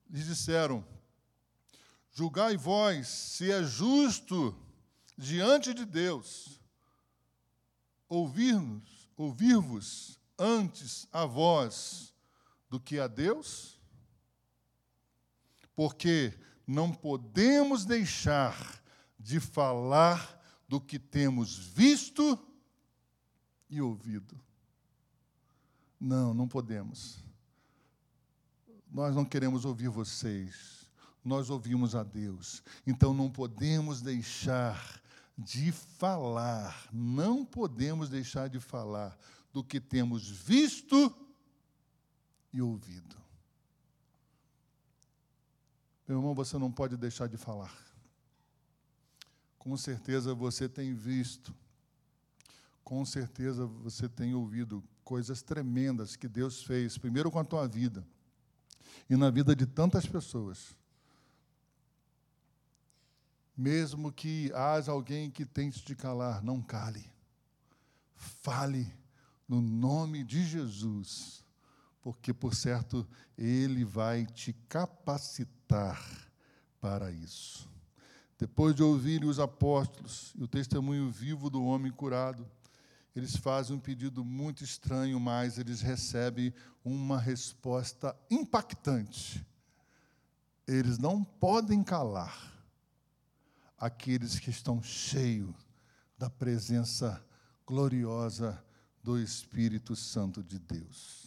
[0.08, 0.86] lhes disseram:
[2.12, 4.56] Julgai vós se é justo
[5.18, 6.60] diante de Deus
[8.08, 12.11] ouvir-nos, ouvir-vos antes a vós
[12.72, 13.78] do que a Deus?
[15.74, 16.32] Porque
[16.66, 18.82] não podemos deixar
[19.20, 22.38] de falar do que temos visto
[23.68, 24.40] e ouvido.
[26.00, 27.22] Não, não podemos.
[28.90, 30.90] Nós não queremos ouvir vocês,
[31.22, 32.62] nós ouvimos a Deus.
[32.86, 34.98] Então não podemos deixar
[35.36, 39.14] de falar, não podemos deixar de falar
[39.52, 41.14] do que temos visto
[42.52, 43.16] e ouvido.
[46.06, 47.74] Meu irmão, você não pode deixar de falar.
[49.58, 51.54] Com certeza você tem visto,
[52.82, 58.04] com certeza você tem ouvido coisas tremendas que Deus fez, primeiro com a tua vida
[59.08, 60.76] e na vida de tantas pessoas.
[63.56, 67.10] Mesmo que haja alguém que tente te calar, não cale.
[68.14, 68.92] Fale
[69.46, 71.41] no nome de Jesus,
[72.02, 73.06] porque, por certo,
[73.38, 76.04] Ele vai te capacitar
[76.80, 77.70] para isso.
[78.36, 82.44] Depois de ouvirem os apóstolos e o testemunho vivo do homem curado,
[83.14, 86.52] eles fazem um pedido muito estranho, mas eles recebem
[86.84, 89.46] uma resposta impactante.
[90.66, 92.52] Eles não podem calar
[93.78, 95.54] aqueles que estão cheios
[96.18, 97.24] da presença
[97.66, 98.64] gloriosa
[99.02, 101.21] do Espírito Santo de Deus.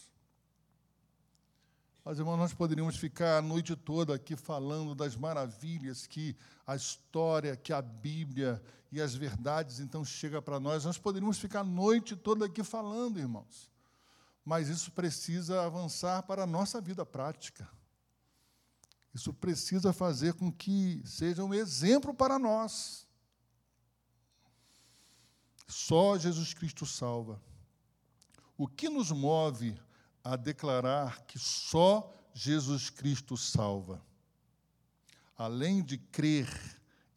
[2.06, 7.56] Mas, irmãos, nós poderíamos ficar a noite toda aqui falando das maravilhas que a história,
[7.56, 10.84] que a Bíblia e as verdades então chega para nós.
[10.84, 13.68] Nós poderíamos ficar a noite toda aqui falando, irmãos.
[14.44, 17.68] Mas isso precisa avançar para a nossa vida prática.
[19.12, 23.04] Isso precisa fazer com que seja um exemplo para nós.
[25.66, 27.42] Só Jesus Cristo salva.
[28.56, 29.76] O que nos move
[30.26, 34.04] a declarar que só Jesus Cristo salva.
[35.38, 36.48] Além de crer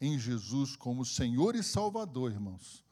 [0.00, 2.84] em Jesus como Senhor e Salvador, irmãos,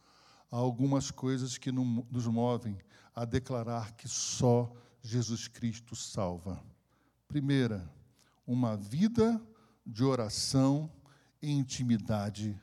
[0.50, 2.76] há algumas coisas que nos movem
[3.14, 6.60] a declarar que só Jesus Cristo salva.
[7.28, 7.88] Primeira,
[8.44, 9.40] uma vida
[9.86, 10.90] de oração
[11.40, 12.60] e intimidade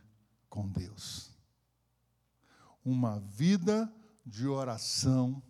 [0.50, 1.32] com Deus.
[2.84, 3.90] Uma vida
[4.26, 5.42] de oração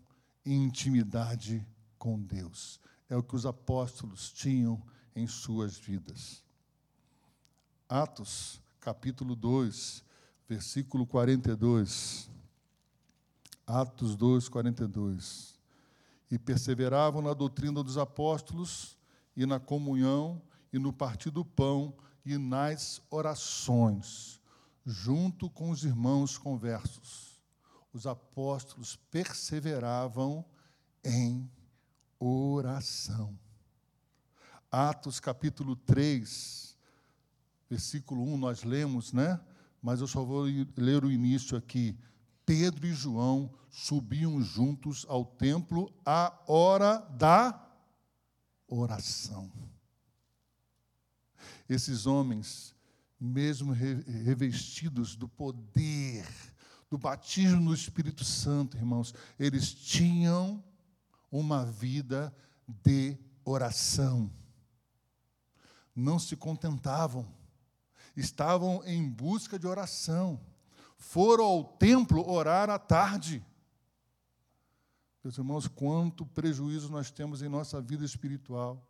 [0.45, 1.74] e intimidade com
[2.13, 2.79] Deus.
[3.09, 4.81] É o que os apóstolos tinham
[5.15, 6.43] em suas vidas.
[7.89, 10.03] Atos, capítulo 2,
[10.47, 12.29] versículo 42.
[13.65, 15.55] Atos 2, 42.
[16.29, 18.97] E perseveravam na doutrina dos apóstolos,
[19.35, 20.41] e na comunhão,
[20.71, 21.95] e no partir do pão,
[22.25, 24.41] e nas orações,
[24.85, 27.39] junto com os irmãos conversos.
[27.93, 30.43] Os apóstolos perseveravam
[31.03, 31.49] em
[32.19, 33.37] oração.
[34.71, 36.77] Atos capítulo 3,
[37.69, 39.39] versículo 1, nós lemos, né?
[39.81, 40.45] Mas eu só vou
[40.75, 41.97] ler o início aqui.
[42.45, 47.65] Pedro e João subiam juntos ao templo à hora da
[48.67, 49.51] oração.
[51.67, 52.75] Esses homens,
[53.19, 56.27] mesmo revestidos do poder,
[56.89, 60.63] do batismo no Espírito Santo, irmãos, eles tinham
[61.31, 62.35] uma vida
[62.67, 64.31] de oração.
[65.95, 67.25] Não se contentavam,
[68.15, 70.39] estavam em busca de oração.
[70.97, 73.45] Foram ao templo orar à tarde.
[75.23, 78.87] Meus irmãos, quanto prejuízo nós temos em nossa vida espiritual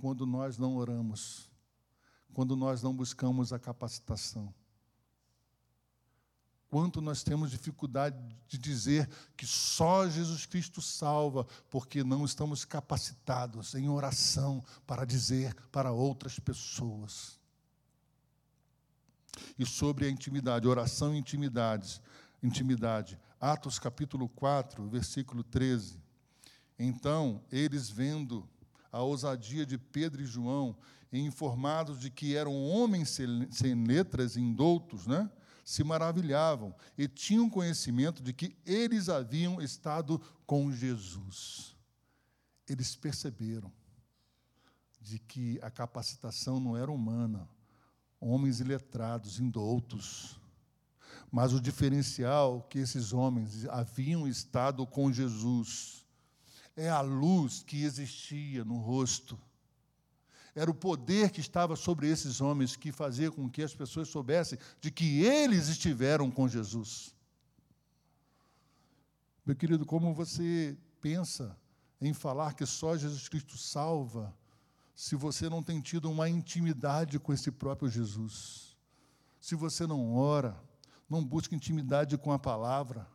[0.00, 1.48] quando nós não oramos,
[2.32, 4.52] quando nós não buscamos a capacitação
[6.74, 8.16] quanto nós temos dificuldade
[8.48, 15.54] de dizer que só Jesus Cristo salva, porque não estamos capacitados em oração para dizer
[15.70, 17.38] para outras pessoas.
[19.56, 22.02] E sobre a intimidade, oração e intimidade,
[22.42, 23.20] intimidade.
[23.40, 26.02] Atos capítulo 4, versículo 13.
[26.76, 28.48] Então, eles vendo
[28.90, 30.76] a ousadia de Pedro e João,
[31.12, 33.16] e informados de que eram homens
[33.52, 35.30] sem letras, indoutos, né?
[35.64, 41.74] Se maravilhavam e tinham conhecimento de que eles haviam estado com Jesus.
[42.68, 43.72] Eles perceberam
[45.00, 47.48] de que a capacitação não era humana,
[48.20, 50.38] homens iletrados, indoutos.
[51.30, 56.04] Mas o diferencial que esses homens haviam estado com Jesus
[56.76, 59.38] é a luz que existia no rosto.
[60.54, 64.58] Era o poder que estava sobre esses homens que fazia com que as pessoas soubessem
[64.80, 67.14] de que eles estiveram com Jesus.
[69.44, 71.56] Meu querido, como você pensa
[72.00, 74.34] em falar que só Jesus Cristo salva
[74.94, 78.76] se você não tem tido uma intimidade com esse próprio Jesus.
[79.40, 80.56] Se você não ora,
[81.10, 83.06] não busca intimidade com a palavra,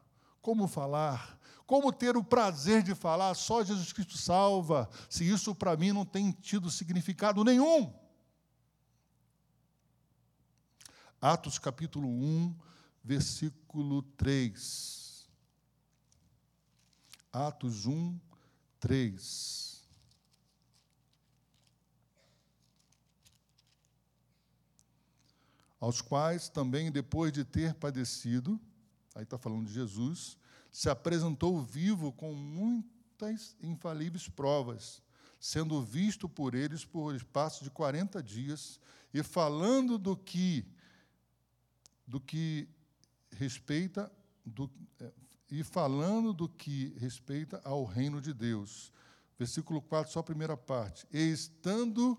[0.42, 1.40] como falar?
[1.66, 6.06] Como ter o prazer de falar só Jesus Cristo salva, se isso para mim não
[6.06, 7.94] tem tido significado nenhum?
[11.22, 12.56] Atos capítulo 1,
[13.04, 15.28] versículo 3.
[17.32, 18.20] Atos 1,
[18.80, 19.70] 3.
[25.80, 28.60] aos quais também, depois de ter padecido,
[29.20, 30.38] aí está falando de Jesus,
[30.72, 35.02] se apresentou vivo com muitas infalíveis provas,
[35.40, 38.80] sendo visto por eles por espaço de 40 dias,
[39.14, 40.66] e falando do que
[42.08, 42.68] do que
[43.32, 44.12] respeita
[44.44, 45.12] do, é,
[45.52, 48.92] e falando do que respeita ao reino de Deus.
[49.38, 51.06] Versículo 4, só a primeira parte.
[51.12, 52.18] E estando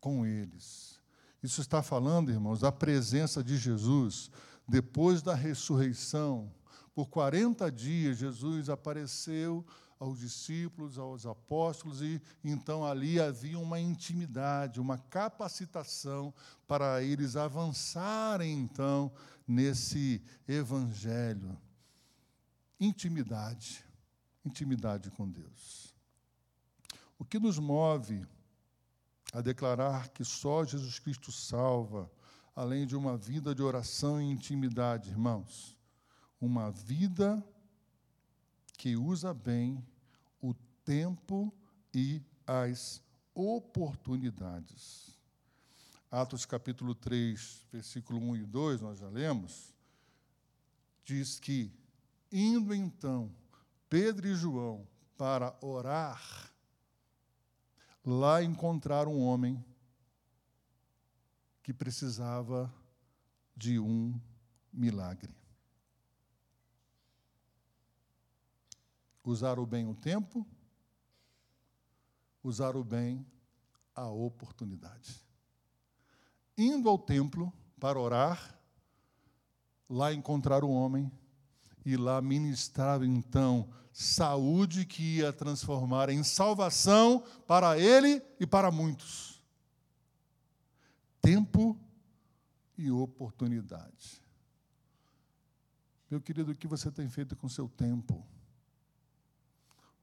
[0.00, 0.98] com eles.
[1.42, 4.30] Isso está falando, irmãos, da presença de Jesus
[4.66, 6.52] depois da ressurreição.
[6.94, 9.64] Por 40 dias, Jesus apareceu
[9.98, 16.32] aos discípulos, aos apóstolos, e então ali havia uma intimidade, uma capacitação
[16.66, 19.10] para eles avançarem, então,
[19.46, 21.56] nesse evangelho.
[22.78, 23.84] Intimidade,
[24.44, 25.94] intimidade com Deus.
[27.18, 28.26] O que nos move
[29.32, 32.10] a declarar que só Jesus Cristo salva,
[32.56, 35.76] além de uma vida de oração e intimidade, irmãos.
[36.40, 37.44] Uma vida
[38.76, 39.86] que usa bem
[40.40, 40.54] o
[40.84, 41.52] tempo
[41.94, 43.02] e as
[43.34, 45.16] oportunidades.
[46.10, 49.74] Atos capítulo 3, versículo 1 e 2, nós já lemos,
[51.04, 51.70] diz que,
[52.32, 53.30] indo então
[53.88, 56.46] Pedro e João para orar,
[58.06, 59.64] Lá encontraram um homem
[61.66, 62.72] que precisava
[63.56, 64.14] de um
[64.72, 65.34] milagre.
[69.24, 70.46] Usaram bem o tempo,
[72.40, 73.26] usaram bem
[73.96, 75.20] a oportunidade.
[76.56, 78.56] Indo ao templo para orar,
[79.90, 81.10] lá encontraram um homem
[81.84, 89.35] e lá ministraram então saúde que ia transformar em salvação para ele e para muitos.
[91.26, 91.76] Tempo
[92.78, 94.22] e oportunidade.
[96.08, 98.24] Meu querido, o que você tem feito com o seu tempo?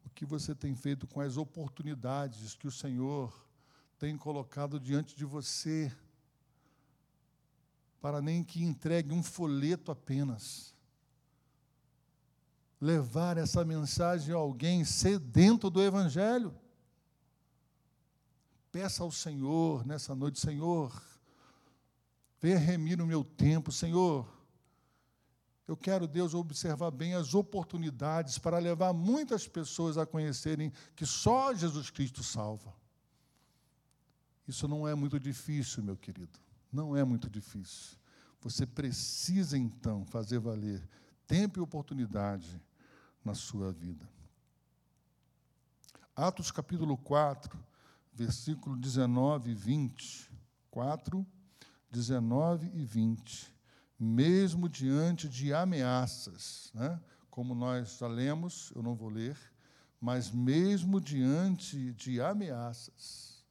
[0.06, 3.34] O que você tem feito com as oportunidades que o Senhor
[3.98, 5.90] tem colocado diante de você?
[8.02, 10.76] Para nem que entregue um folheto apenas
[12.82, 16.54] levar essa mensagem a alguém sedento do Evangelho.
[18.74, 21.12] Peça ao Senhor nessa noite, Senhor,
[22.44, 24.28] venha remir o meu tempo, Senhor.
[25.66, 31.54] Eu quero, Deus, observar bem as oportunidades para levar muitas pessoas a conhecerem que só
[31.54, 32.76] Jesus Cristo salva.
[34.46, 36.38] Isso não é muito difícil, meu querido.
[36.70, 37.98] Não é muito difícil.
[38.41, 40.86] Você precisa, então, fazer valer
[41.26, 42.62] tempo e oportunidade
[43.24, 44.06] na sua vida.
[46.14, 47.58] Atos capítulo 4,
[48.14, 50.30] versículo 19 e 20.
[50.70, 51.26] 4,
[51.94, 53.54] 19 e 20.
[54.00, 57.00] Mesmo diante de ameaças, né?
[57.30, 59.38] como nós já lemos, eu não vou ler,
[60.02, 63.46] mas mesmo diante de ameaças,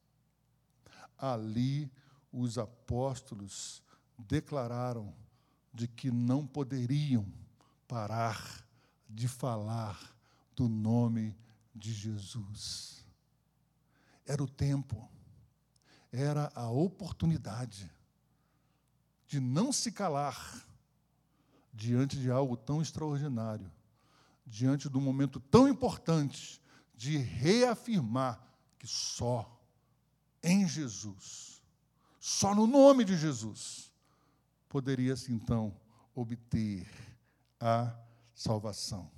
[1.16, 1.90] ali
[2.32, 3.80] os apóstolos
[4.18, 5.14] declararam
[5.72, 7.24] de que não poderiam
[7.86, 8.66] parar
[9.09, 10.14] de falar
[10.57, 11.38] do nome
[11.74, 13.07] de Jesus.
[14.26, 15.09] Era o tempo,
[16.11, 17.90] era a oportunidade
[19.33, 20.62] de não se calar
[21.72, 23.72] diante de algo tão extraordinário,
[24.47, 26.61] diante de um momento tão importante
[26.95, 28.47] de reafirmar
[28.78, 29.59] que só
[30.43, 31.62] em Jesus,
[32.20, 33.91] só no nome de Jesus,
[34.68, 35.74] poderia-se então
[36.14, 36.87] obter
[37.59, 37.91] a
[38.35, 39.11] salvação.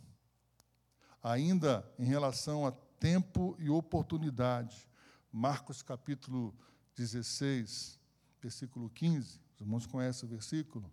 [1.24, 4.88] Ainda em relação a tempo e oportunidade,
[5.32, 6.54] Marcos capítulo
[6.94, 7.98] 16,
[8.40, 10.92] versículo 15, os irmãos conhecem o versículo,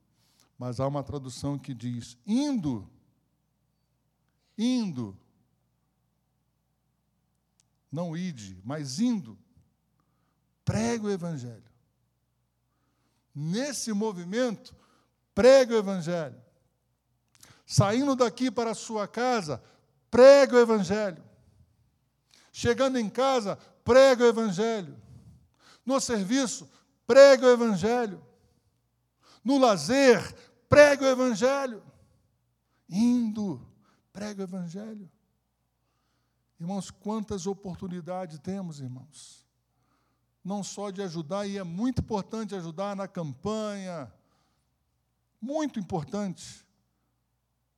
[0.57, 2.87] mas há uma tradução que diz: indo,
[4.57, 5.17] indo,
[7.91, 9.37] não ide, mas indo,
[10.63, 11.71] pregue o Evangelho.
[13.33, 14.75] Nesse movimento,
[15.33, 16.39] pregue o Evangelho.
[17.65, 19.63] Saindo daqui para a sua casa,
[20.09, 21.23] pregue o Evangelho.
[22.51, 24.95] Chegando em casa, pregue o Evangelho.
[25.85, 26.69] No serviço,
[27.07, 28.21] pregue o Evangelho.
[29.43, 30.21] No lazer,
[30.69, 31.83] pregue o Evangelho.
[32.89, 33.65] Indo,
[34.13, 35.09] pregue o Evangelho.
[36.59, 39.47] Irmãos, quantas oportunidades temos, irmãos?
[40.43, 44.11] Não só de ajudar, e é muito importante ajudar na campanha,
[45.41, 46.65] muito importante.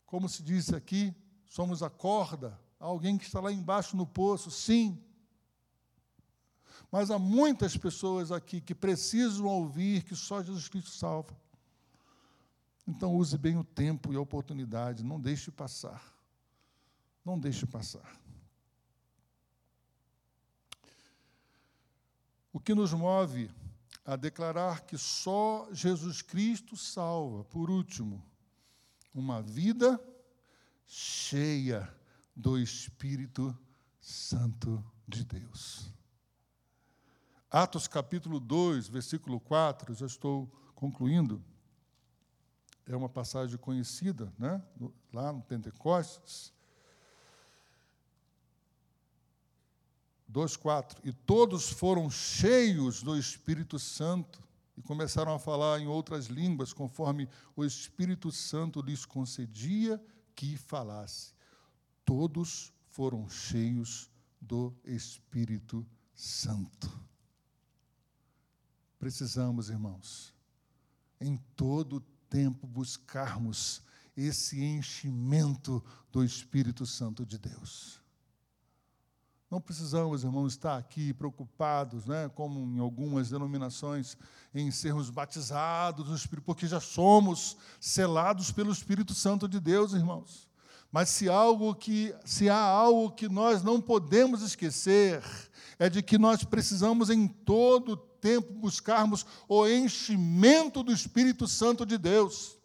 [0.05, 5.01] Como se diz aqui, somos a corda, alguém que está lá embaixo no poço, sim.
[6.91, 11.35] Mas há muitas pessoas aqui que precisam ouvir que só Jesus Cristo salva.
[12.85, 16.13] Então use bem o tempo e a oportunidade, não deixe passar.
[17.23, 18.19] Não deixe passar.
[22.51, 23.49] O que nos move
[24.05, 28.23] a declarar que só Jesus Cristo salva, por último,
[29.13, 29.99] uma vida
[30.85, 31.91] cheia
[32.35, 33.57] do Espírito
[34.01, 35.91] Santo de Deus.
[37.49, 41.43] Atos capítulo 2, versículo 4, já estou concluindo.
[42.85, 44.61] É uma passagem conhecida, né?
[45.11, 46.53] lá no Pentecostes.
[50.31, 50.97] 2,4.
[51.03, 54.41] E todos foram cheios do Espírito Santo
[54.75, 60.03] e começaram a falar em outras línguas, conforme o Espírito Santo lhes concedia
[60.35, 61.33] que falasse.
[62.03, 64.09] Todos foram cheios
[64.41, 66.91] do Espírito Santo.
[68.97, 70.33] Precisamos, irmãos,
[71.19, 72.03] em todo
[72.33, 73.83] tempo buscarmos
[74.17, 78.01] esse enchimento do Espírito Santo de Deus.
[79.51, 84.17] Não precisamos, irmãos, estar aqui preocupados, né, como em algumas denominações,
[84.51, 90.49] em sermos batizados no Espírito, porque já somos selados pelo Espírito Santo de Deus, irmãos.
[90.93, 95.23] Mas se algo que se há algo que nós não podemos esquecer,
[95.79, 101.97] é de que nós precisamos em todo tempo buscarmos o enchimento do Espírito Santo de
[101.97, 102.59] Deus.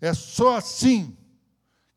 [0.00, 1.18] É só assim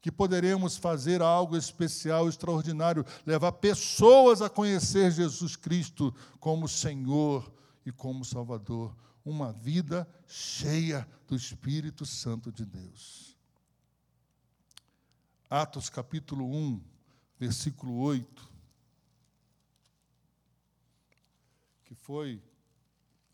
[0.02, 7.54] que poderemos fazer algo especial, extraordinário, levar pessoas a conhecer Jesus Cristo como Senhor
[7.86, 8.96] e como Salvador.
[9.24, 13.31] Uma vida cheia do Espírito Santo de Deus.
[15.54, 16.82] Atos capítulo 1,
[17.38, 18.50] versículo 8.
[21.84, 22.42] Que foi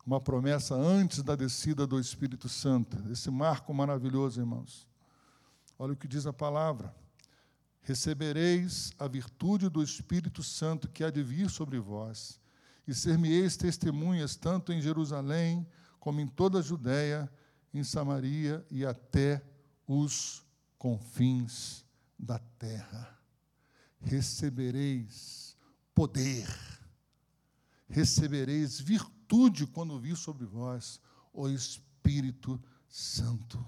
[0.04, 2.98] uma promessa antes da descida do Espírito Santo.
[3.08, 4.84] Esse marco maravilhoso, irmãos.
[5.78, 6.92] Olha o que diz a palavra:
[7.82, 12.40] Recebereis a virtude do Espírito Santo que há de vir sobre vós,
[12.84, 15.64] e ser-me-eis testemunhas tanto em Jerusalém,
[16.00, 17.30] como em toda a Judéia,
[17.72, 19.40] em Samaria e até
[19.86, 20.44] os
[20.76, 21.86] confins
[22.18, 23.16] da terra.
[24.00, 25.56] Recebereis
[25.94, 26.48] poder,
[27.88, 31.00] recebereis virtude quando vir sobre vós
[31.32, 33.64] o Espírito Santo.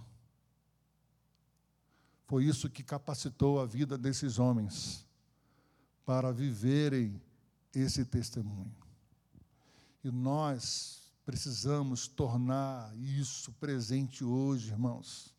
[2.26, 5.04] Foi isso que capacitou a vida desses homens
[6.06, 7.20] para viverem
[7.74, 8.74] esse testemunho.
[10.02, 15.34] E nós precisamos tornar isso presente hoje, irmãos.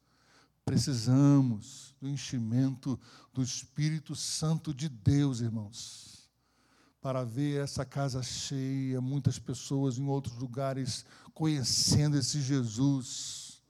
[0.65, 2.99] Precisamos do enchimento
[3.33, 6.29] do Espírito Santo de Deus, irmãos,
[7.01, 13.61] para ver essa casa cheia, muitas pessoas em outros lugares conhecendo esse Jesus,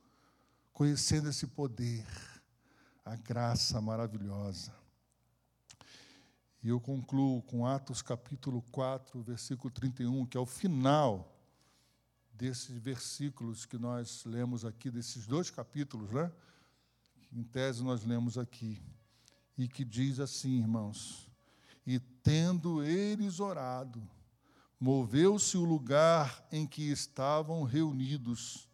[0.73, 2.05] conhecendo esse poder
[3.03, 4.73] a graça maravilhosa.
[6.63, 11.35] E eu concluo com Atos capítulo 4, versículo 31, que é o final
[12.33, 16.31] desses versículos que nós lemos aqui, desses dois capítulos, né?
[17.31, 18.81] Em tese nós lemos aqui.
[19.57, 21.29] E que diz assim, irmãos:
[21.85, 24.01] E tendo eles orado,
[24.79, 28.67] moveu-se o lugar em que estavam reunidos,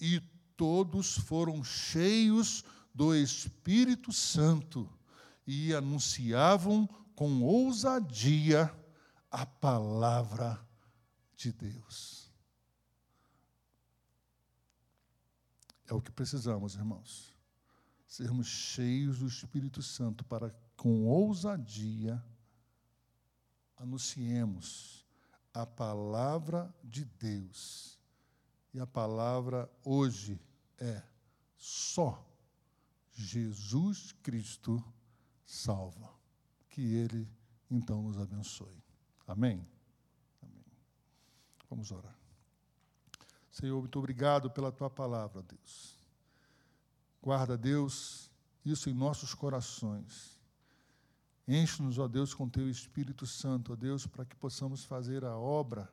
[0.00, 0.20] e
[0.56, 4.88] todos foram cheios do Espírito Santo
[5.46, 8.72] e anunciavam com ousadia
[9.30, 10.64] a palavra
[11.36, 12.32] de Deus.
[15.86, 17.33] É o que precisamos, irmãos.
[18.14, 22.24] Sermos cheios do Espírito Santo para, com ousadia,
[23.76, 25.04] anunciemos
[25.52, 27.98] a palavra de Deus.
[28.72, 30.40] E a palavra hoje
[30.78, 31.02] é
[31.56, 32.24] só
[33.12, 34.80] Jesus Cristo
[35.44, 36.14] salva.
[36.68, 37.28] Que Ele
[37.68, 38.80] então nos abençoe.
[39.26, 39.66] Amém?
[40.40, 40.64] Amém.
[41.68, 42.16] Vamos orar.
[43.50, 45.93] Senhor, muito obrigado pela tua palavra, Deus.
[47.24, 48.30] Guarda, Deus,
[48.66, 50.38] isso em nossos corações.
[51.48, 55.90] Enche-nos, ó Deus, com teu Espírito Santo, ó Deus, para que possamos fazer a obra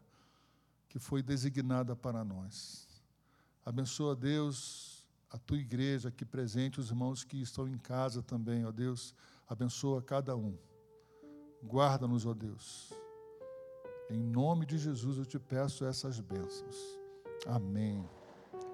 [0.89, 2.85] que foi designada para nós.
[3.65, 8.71] Abençoa, Deus, a tua igreja aqui presente, os irmãos que estão em casa também, ó
[8.73, 9.15] Deus.
[9.47, 10.57] Abençoa cada um.
[11.63, 12.91] Guarda-nos, ó Deus.
[14.09, 16.99] Em nome de Jesus eu te peço essas bênçãos.
[17.47, 18.05] Amém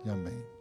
[0.03, 0.56] e amém.